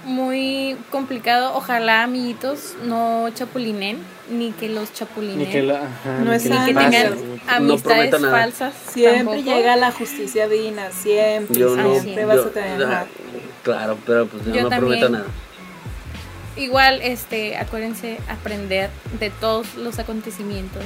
[0.05, 1.53] muy complicado.
[1.55, 3.97] Ojalá, amiguitos, no chapulinen,
[4.29, 7.13] ni que los chapulinen, Ni que, la, ajá, No ni es que ni que tengan
[7.47, 8.73] amistades falsas.
[8.91, 9.41] Siempre tampoco.
[9.41, 12.87] llega la justicia divina, siempre, Yo no, siempre vas yo- a tener.
[13.63, 14.99] claro, pero pues yo, Yo no también.
[14.99, 15.25] prometo nada.
[16.55, 20.83] Igual, este, acuérdense aprender de todos los acontecimientos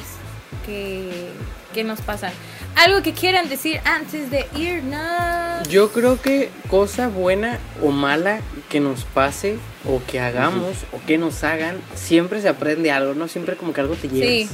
[0.66, 1.30] que,
[1.72, 2.32] que nos pasan.
[2.76, 5.68] Algo que quieran decir antes de irnos.
[5.70, 11.18] Yo creo que cosa buena o mala que nos pase o que hagamos o que
[11.18, 13.28] nos hagan, siempre se aprende algo, ¿no?
[13.28, 14.28] Siempre como que algo te llevas.
[14.30, 14.50] Sí,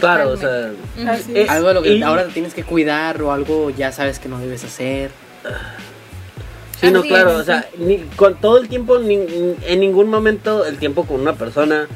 [0.00, 0.70] Claro, o sea,
[1.34, 1.48] es.
[1.48, 4.28] Algo de lo que Y- ahora te tienes que cuidar o algo ya sabes que
[4.28, 5.10] no debes hacer.
[6.80, 7.36] Sí, no, claro, es.
[7.38, 9.16] o sea, ni- con todo el tiempo, ni-
[9.66, 11.88] en ningún momento el tiempo con una persona,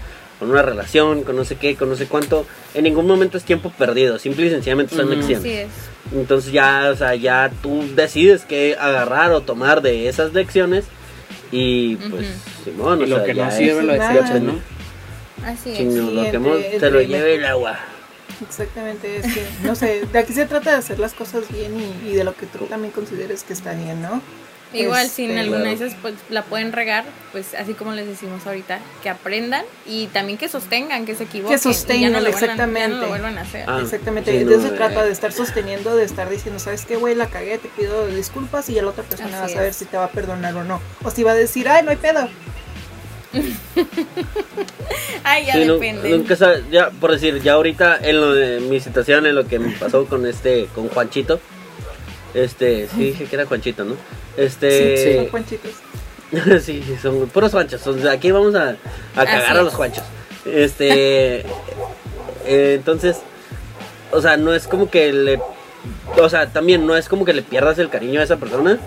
[0.43, 3.45] con una relación, con no sé qué, con no sé cuánto, en ningún momento es
[3.45, 5.38] tiempo perdido, simple y sencillamente son lecciones.
[5.38, 5.68] Así es.
[6.12, 10.84] Entonces ya, o sea, ya tú decides qué agarrar o tomar de esas lecciones
[11.53, 12.64] y pues, Ujú.
[12.64, 14.59] Simón, y o lo sea, que ya no es- sirve lo desechas, ¿no?
[15.47, 15.78] Así es.
[15.78, 17.78] chino, Sí, lo que entre- mo- te lo entre- lleve el agua.
[18.49, 22.11] Exactamente, es que, no sé, de aquí se trata de hacer las cosas bien y,
[22.11, 24.20] y de lo que tú también consideres que está bien, ¿no?
[24.73, 28.07] Igual Este, si en alguna de esas pues la pueden regar, pues así como les
[28.07, 31.57] decimos ahorita, que aprendan y también que sostengan, que se equivoquen.
[31.59, 32.89] Que sostengan, y ya no lo vuelvan- ya exactamente.
[32.97, 33.64] no lo vuelvan a hacer.
[33.68, 34.70] Ah, Exactamente, sí, eso se eh.
[34.73, 37.14] trata, de estar sosteniendo, de estar diciendo, ¿sabes qué, güey?
[37.14, 39.77] La cagué, te pido disculpas y ya la otra persona va a saber es.
[39.77, 40.81] si te va a perdonar o no.
[41.05, 42.29] O si va a decir, ay, no hay pedo.
[45.25, 46.09] Ay, ya Sí, depende.
[46.11, 49.59] nunca sabe- ya por decir, ya ahorita en lo de mi situación, en lo que
[49.59, 51.41] me pasó con este, con Juanchito,
[52.35, 53.97] este, sí dije que era Juanchito, ¿no?
[54.37, 55.70] Sí, Este, son cuanchitos.
[56.62, 58.70] sí, son puros Juanchos, o sea, aquí vamos a,
[59.14, 59.64] a cagar a es.
[59.64, 60.05] los Juanchos.
[60.47, 61.41] Este,
[62.47, 63.18] eh, entonces,
[64.11, 65.41] o sea, no es como que le,
[66.18, 68.78] o sea, también no es como que le pierdas el cariño a esa persona,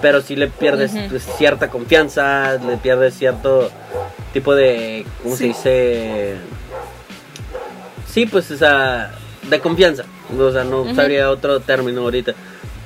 [0.00, 3.70] pero sí le pierdes pues, cierta confianza, le pierdes cierto
[4.32, 5.48] tipo de, ¿cómo se Sí.
[5.48, 6.34] dice?
[8.10, 9.12] Sí, pues, o sea,
[9.48, 10.04] de confianza.
[10.38, 10.94] O sea, no Ujú.
[10.94, 12.34] sabría otro término ahorita.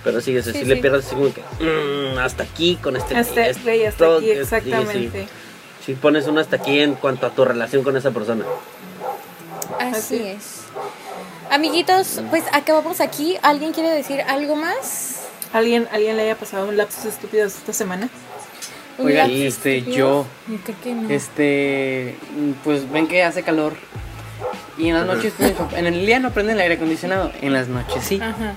[0.05, 0.65] Pero sí, sea, Sí, sí, sí.
[0.67, 4.27] le pierdes así como que, mm, hasta aquí con este Hasta, esto, güey, hasta aquí,
[4.27, 5.23] que- sí, exactamente.
[5.23, 5.29] Sí,
[5.87, 8.45] Sí pones un hasta aquí en cuanto a tu relación con esa persona.
[9.79, 10.17] Así Así.
[10.27, 10.61] es.
[11.51, 13.37] Amiguitos, pues acabamos aquí.
[13.43, 15.23] ¿Alguien quiere decir algo más?
[15.53, 18.09] ¿Alguien, ¿Alguien le haya pasado un lapsus estúpido esta semana?
[18.99, 19.97] ¿Un Oigan, este, estúpido?
[19.97, 21.11] yo, Yo creo que no.
[21.11, 22.17] este,
[22.65, 23.75] pues ven que hace calor.
[24.79, 27.69] Y en las noches, pues, en el día no prenden el aire acondicionado, en las
[27.69, 28.21] noches sí.
[28.21, 28.55] Ajá.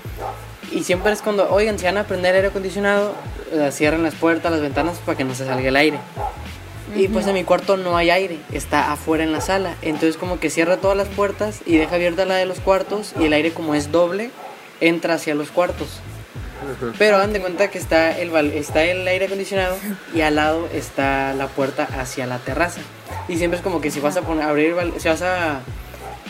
[0.72, 3.14] Y siempre es cuando, oigan, si van a prender aire acondicionado,
[3.52, 5.98] eh, cierren las puertas, las ventanas para que no se salga el aire.
[6.96, 9.74] Y pues en mi cuarto no hay aire, está afuera en la sala.
[9.82, 13.24] Entonces como que cierra todas las puertas y deja abierta la de los cuartos y
[13.24, 14.30] el aire como es doble,
[14.80, 16.00] entra hacia los cuartos.
[16.98, 19.76] Pero hagan de cuenta que está el, está el aire acondicionado
[20.14, 22.80] y al lado está la puerta hacia la terraza.
[23.28, 25.60] Y siempre es como que si vas a poner, abrir, si vas a,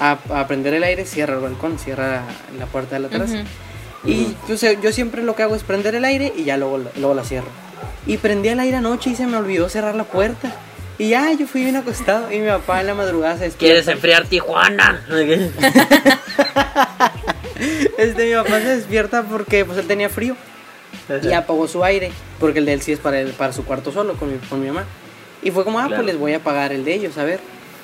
[0.00, 2.22] a, a prender el aire, cierra el balcón, cierra
[2.58, 3.34] la puerta de la terraza.
[3.34, 3.44] Ujú.
[4.04, 6.78] Y yo, sé- yo siempre lo que hago es prender el aire y ya luego,
[6.78, 7.48] la- luego la cierro.
[8.06, 10.54] Y prendí el aire anoche y se me olvidó cerrar la puerta.
[10.98, 13.58] Y ya, yo fui bien acostado y mi papá en la madrugada se despierta.
[13.82, 15.04] ¿Quieres enfriar Tijuana?
[17.98, 20.36] Este, mi papá se despierta porque pues él tenía frío.
[21.22, 23.90] y apagó su aire, porque el de él sí es para, él- para su cuarto
[23.92, 24.84] solo con mi, con mi mamá.
[25.42, 26.02] Y fue como, ah, Claro.
[26.02, 27.40] pues les voy a pagar el de ellos, a ver.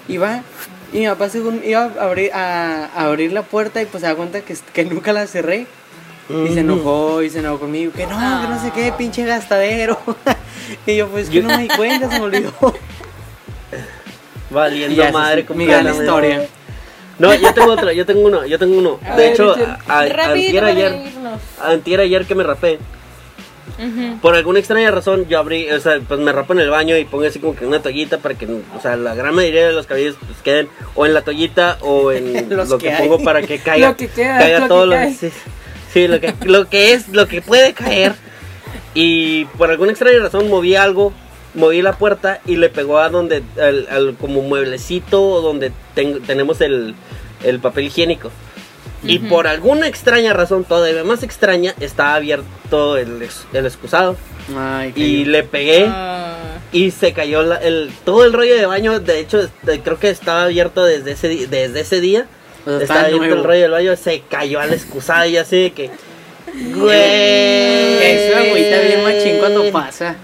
[0.06, 0.42] Y va,
[0.92, 4.06] y mi papá según iba a abrir, a, a abrir la puerta y pues se
[4.06, 5.66] da cuenta que, que nunca la cerré.
[6.28, 9.98] Y se enojó y se enojó conmigo, que no, que no sé qué, pinche gastadero.
[10.86, 12.52] y yo, pues que no me di cuenta, se me olvidó.
[14.50, 16.46] Y Valiendo ya, madre es mi gran historia.
[17.18, 18.98] No, yo tengo otro, yo tengo uno, yo tengo uno.
[19.04, 19.78] A De ver, hecho, Richard.
[19.88, 20.00] a-
[20.32, 20.98] antier ayer,
[21.62, 22.78] antier ayer que me rapé,
[24.22, 27.04] por alguna extraña razón yo abrí, o sea, pues me rapo en el baño y
[27.04, 29.86] pongo así como que una toallita para que, o sea, la gran mayoría de los
[29.86, 33.58] cabellos pues queden o en la toallita o en lo que que, pongo para que
[33.64, 33.88] caiga.
[33.90, 35.16] Lo que queda, caiga lo que todo lo cae.
[35.94, 38.12] Sí, lo que lo que es, lo que puede caer.
[38.94, 41.12] Y por alguna extraña razón moví algo,
[41.54, 46.60] moví la puerta y le pegó a donde al, al como mueblecito donde ten- tenemos
[46.60, 46.94] el,
[47.42, 48.30] el papel higiénico.
[49.06, 54.16] Y por alguna extraña razón, todavía más extraña, estaba abierto el, el excusado.
[54.56, 56.36] Ay, Y le pegué Ah.
[56.72, 59.00] y se cayó la- el, todo el rollo de baño.
[59.00, 62.26] De hecho, este, creo que estaba abierto desde ese, desde ese día.
[62.66, 63.24] O sea, estaba nuevo.
[63.34, 65.90] el rollo del baño, se cayó al excusado y así de que...
[66.54, 68.02] Güey.
[68.02, 70.16] Eso agüita bien machín cuando pasa.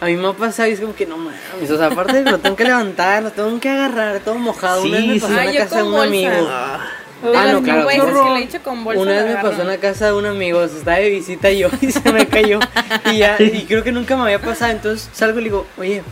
[0.00, 1.70] A mí me ha pasado y es como que no mames.
[1.70, 4.82] O sea, aparte lo tengo que levantar, lo tengo que agarrar, todo mojado.
[4.82, 5.32] Una vez me pasó sí.
[5.34, 6.06] en Ah, la yo casa de un bolsa.
[6.06, 6.48] amigo.
[6.50, 6.86] Ah,
[7.34, 9.00] Ah, no, claro, veces con que le he hecho con bolsa.
[9.02, 11.90] Una vez me pasó en la casa de un amigo, estaba de visita yo y
[11.90, 12.60] se me cayó.
[13.10, 14.70] Y ya, y creo que nunca me había pasado.
[14.70, 16.02] Entonces salgo y le digo, oye,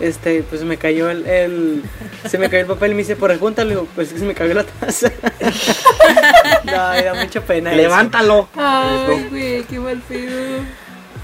[0.00, 1.82] este, pues se me cayó el, el-
[2.28, 4.20] se me cayó el papel y me dice, por junta, le digo, pues es que
[4.20, 5.10] se me cayó la taza.
[6.64, 7.70] no, da mucha pena.
[7.72, 7.82] eso.
[7.82, 8.48] levántalo.
[8.56, 10.60] Ay, güey, qué mal pedo.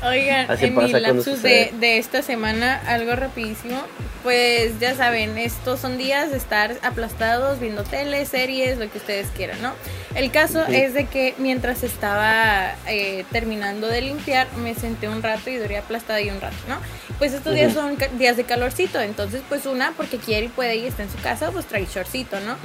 [0.02, 3.82] Oigan, Así en mi lapsus de, de esta semana, algo rapidísimo.
[4.22, 9.28] Pues ya saben, estos son días de estar aplastados, viendo tele, series, lo que ustedes
[9.36, 9.72] quieran, ¿no?
[10.14, 15.50] El caso es de que mientras estaba eh, terminando de limpiar, me senté un rato
[15.50, 16.76] y duré aplastada ahí un rato, ¿no?
[17.18, 20.86] Pues estos días son días de calorcito, entonces pues una, porque quiere y puede y
[20.86, 22.56] está en su casa, pues trae shortcito, ¿no?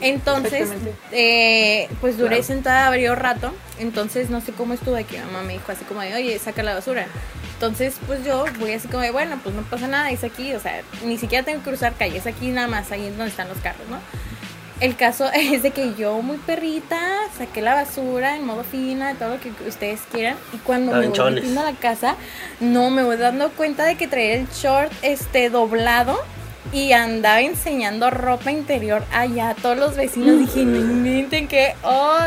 [0.00, 0.68] Entonces,
[1.12, 2.42] eh, pues duré Claro.
[2.42, 6.00] sentada varios rato, entonces no sé cómo estuve, que mi mamá me dijo así como
[6.00, 7.06] de, oye, saca la basura.
[7.54, 10.60] Entonces, pues yo voy así como de, bueno, pues no pasa nada, es aquí, o
[10.60, 13.58] sea, ni siquiera tengo que cruzar calles, aquí nada más, ahí es donde están los
[13.58, 13.98] carros, ¿no?
[14.80, 16.98] El caso es de que yo, muy perrita,
[17.38, 21.34] saqué la basura en modo fina, todo lo que ustedes quieran, y cuando me voy
[21.34, 22.16] metiendo a la casa,
[22.58, 26.18] no me voy dando cuenta de que traía el short este doblado
[26.72, 30.38] y andaba enseñando ropa interior allá a todos los vecinos.
[30.38, 32.18] Dije, no inventen que, oh,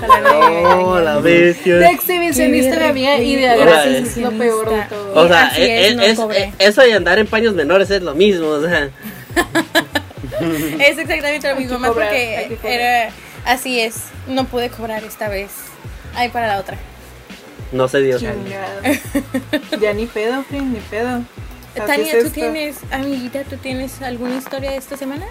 [0.00, 1.76] me Oh, la bestia.
[1.76, 5.14] De exhibicionista de mía y de Ahora, gratis es lo peor de todo.
[5.14, 6.52] O sea, Así es, es, no es- cobré.
[6.58, 8.90] es- eso de andar en paños menores es lo mismo, o sea.
[10.80, 13.10] Es exactamente lo mismo, más cobrar, porque era
[13.44, 13.96] así es.
[14.28, 15.50] No pude cobrar esta vez.
[16.14, 16.76] Ahí para la otra.
[17.72, 18.18] No se dio.
[18.18, 21.22] Ya ni pedo, friend, ni pedo.
[21.74, 25.26] Tania, es ¿tú tienes, amiguita, tú tienes alguna historia de esta semana?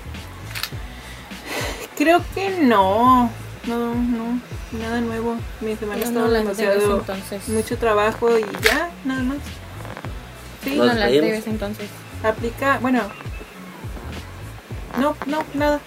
[1.98, 3.30] Creo que no.
[3.68, 4.42] No, no.
[4.72, 5.36] Nada nuevo.
[5.60, 6.98] Mi semana No, ha estado no demasiado.
[7.00, 7.48] entonces.
[7.50, 9.38] Mucho trabajo y ya, nada más.
[10.64, 11.88] Sí, no las debes entonces.
[12.24, 12.80] aplica.
[12.82, 13.04] Bueno.
[15.00, 15.80] No, no, nada.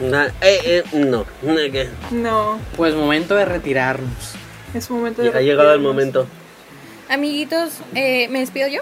[0.00, 1.24] Na- eh, eh, no.
[2.10, 2.58] no.
[2.76, 4.34] Pues momento de retirarnos.
[4.74, 5.28] Es momento de.
[5.28, 5.82] Ha llegado el retirarnos.
[5.82, 6.26] momento.
[7.08, 8.80] Amiguitos, eh, ¿me despido yo?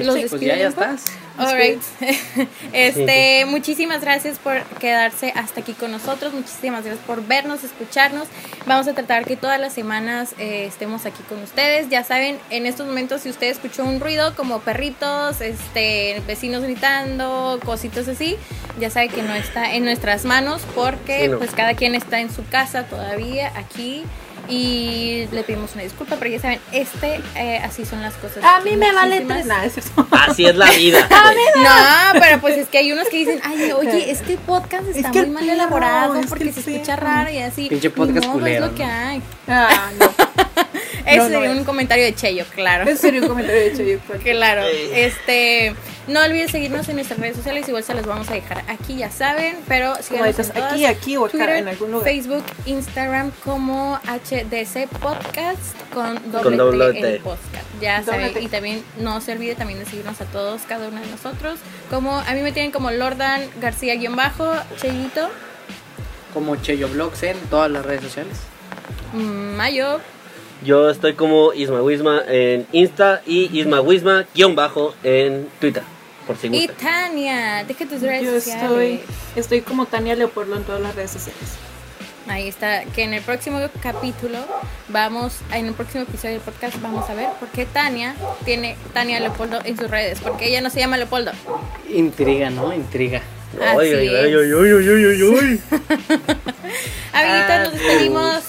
[0.00, 0.02] Sí.
[0.04, 1.04] Los Pues despido ya, estás.
[1.38, 1.80] Alright.
[2.72, 6.32] Este, muchísimas gracias por quedarse hasta aquí con nosotros.
[6.32, 8.28] Muchísimas gracias por vernos, escucharnos.
[8.66, 11.88] Vamos a tratar que todas las semanas eh, estemos aquí con ustedes.
[11.88, 17.58] Ya saben, en estos momentos si usted escuchó un ruido como perritos, este, vecinos gritando,
[17.64, 18.36] cositas así,
[18.80, 21.38] ya sabe que no está en nuestras manos porque Sí, no.
[21.38, 24.04] pues cada quien está en su casa todavía aquí.
[24.48, 28.42] Y le pedimos una disculpa, pero ya saben, este, eh, así son las cosas.
[28.44, 29.46] A mí me vale tres.
[29.46, 30.06] Nada, es cierto.
[30.12, 31.08] Así es la vida.
[31.56, 35.22] no, pero pues es que hay unos que dicen, ay, oye, este podcast está que
[35.22, 37.06] muy mal perro, elaborado es porque se escucha perro".
[37.06, 37.68] raro y así.
[37.68, 38.92] Pinche podcast modo, culero, Es lo que ¿no?
[38.92, 39.22] hay.
[39.48, 40.31] Ah, no.
[41.06, 41.58] Ese No, no, sería eh.
[41.58, 42.84] un comentario de Cheyo, claro.
[42.84, 44.62] Ese sería un comentario de hecho yo creo que- Claro,
[44.94, 45.74] este,
[46.08, 49.10] no olvides seguirnos en nuestras redes sociales, igual se las vamos a dejar aquí, ya
[49.10, 52.08] saben, pero síganos en todas, aquí, aquí o acá, Twitter, en algún lugar.
[52.08, 55.60] Facebook, Instagram como HDC Podcast
[55.92, 57.14] con doble, Con doble T T.
[57.16, 57.66] el podcast.
[57.80, 58.40] Ya Doble saben, T.
[58.42, 61.58] y también no se olvide también de seguirnos a todos, cada uno de nosotros.
[61.90, 65.28] Como a mí me tienen como Lordan García guion bajo, Cheyito,
[66.32, 68.36] Como Cheyo Vlogs en todas las redes sociales.
[69.12, 70.00] Mayo,
[70.64, 75.82] Yo estoy como Isma Wisma en Insta y Isma Wisma guion bajo en Twitter.
[76.26, 76.74] Por si y gusta.
[76.80, 78.62] Tania, deja tus redes Yo sociales.
[78.62, 79.00] estoy,
[79.34, 81.42] estoy como Tania Leopoldo en todas las redes sociales.
[82.28, 84.38] Ahí está, que en el próximo capítulo
[84.88, 89.18] vamos, en el próximo episodio del podcast vamos a ver por qué Tania tiene Tania
[89.18, 91.32] Leopoldo en sus redes, porque ella no se llama Leopoldo.
[91.92, 92.72] Intriga, ¿no?
[92.72, 93.20] Intriga.
[93.60, 94.12] Ay, Así ay, es.
[94.14, 95.60] ay, ay, ay, ay, ay, ay.
[97.12, 98.42] Amiguitos, nos despedimos.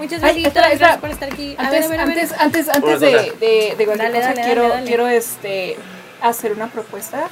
[0.00, 0.78] Muchas Ay, gracias, espera, espera.
[0.78, 1.54] gracias por estar aquí.
[1.58, 2.18] A ver, Antes, a ver, a ver.
[2.40, 4.86] antes, antes, de, de, de cualquier Dale, cosa, dale, quiero, dale, dale.
[4.86, 5.76] quiero este
[6.22, 7.28] hacer una propuesta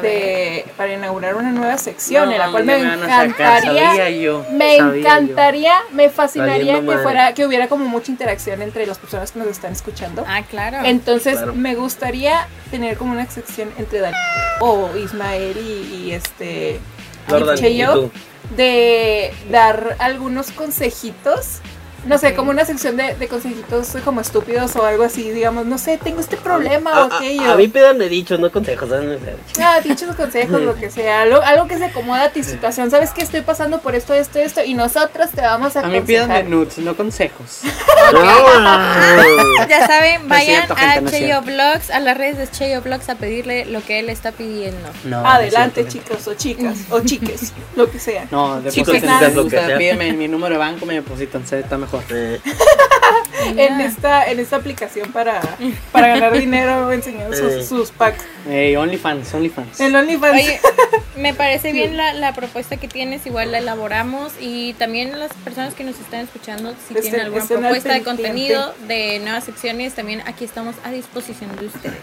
[0.00, 4.44] de para inaugurar una nueva sección No, en la cual me sacar, encantaría sabía yo,
[4.52, 7.02] me sabía encantaría me fascinaría Valiendo que madre.
[7.02, 10.78] fuera que hubiera como mucha interacción entre las personas que nos están escuchando Ah, claro.
[10.84, 11.54] entonces Claro.
[11.54, 14.20] me gustaría tener como una sección entre Daniel
[14.60, 16.80] o Ismael y, y este
[17.56, 18.10] Che, ¿y yo, tú?
[18.56, 21.58] de dar algunos consejitos.
[22.06, 25.78] No sé, como una sección de, de consejitos como estúpidos o algo así, digamos, no
[25.78, 27.52] sé, tengo este problema A, o aquello.
[27.52, 28.90] a mí pídanme dichos, no consejos.
[29.60, 32.90] Ah, dichos consejos, lo que sea, algo, algo que se acomoda a tu situación.
[32.90, 36.00] Sabes que estoy pasando por esto, esto, esto, y nosotros te vamos a A mí
[36.00, 37.60] pídanme nudes, no consejos.
[38.12, 38.20] No.
[39.68, 41.42] Ya saben, No vayan cierto, gente, a no Cheyo.
[41.42, 44.90] Vlogs, a las redes de Cheyo Vlogs a pedirle lo que él está pidiendo.
[45.04, 48.26] No, Adelante, chicos o chicas, o chiques, lo que sea.
[48.30, 49.30] No, Chicos, nada.
[49.30, 49.78] si lo que sea.
[49.78, 51.93] Pídeme mi número de banco, me depositan, se está mejor.
[52.10, 52.40] Eh,
[53.56, 55.40] En esta, en esta aplicación para,
[55.92, 58.24] para ganar dinero enseñando sus, sus packs.
[58.48, 59.80] Ey, OnlyFans, OnlyFans.
[59.80, 60.34] El OnlyFans.
[60.34, 60.60] Oye,
[61.16, 65.74] me parece bien la, la propuesta que tienes, igual la elaboramos y también las personas
[65.74, 70.44] que nos están escuchando, si tienen alguna propuesta de contenido de nuevas secciones, también aquí
[70.44, 71.98] estamos a disposición de ustedes.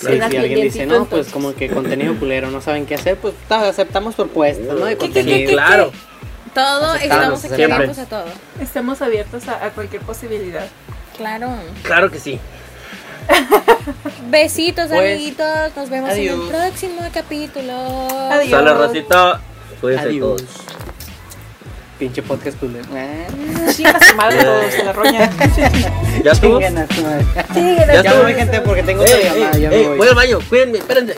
[0.00, 3.34] Sí, si alguien dice, no, pues como que contenido culero, no saben qué hacer, pues
[3.48, 4.86] ta- aceptamos propuestas, ¿no?
[4.86, 5.48] De ¿Qué, qué, qué, contenido.
[5.48, 5.52] qué?
[5.52, 5.92] claro.
[6.54, 7.74] Todo, Aceptamos, estamos aquí siempre.
[7.74, 8.24] abiertos a todo.
[8.60, 10.66] Estamos abiertos a, a cualquier posibilidad.
[11.16, 11.50] Claro.
[11.82, 12.38] Claro que sí.
[14.30, 15.76] Besitos, Pues, amiguitos.
[15.76, 18.08] Nos vemos en el próximo capítulo.
[18.30, 18.78] Adiós.
[18.78, 19.40] Rosita.
[19.80, 20.20] Cuídense Adiós.
[20.42, 20.50] todos.
[21.98, 22.84] Pinche podcast culero.
[23.72, 25.30] Chicas, su madre, todos se la roña.
[26.24, 26.58] ¿Ya estuvo?
[26.58, 27.24] chingan a su madre.
[27.86, 28.24] ¿Ya estuvo?
[28.26, 29.98] gente, porque tengo Ya me voy.
[29.98, 31.16] voy al baño, cuídenme, espérense.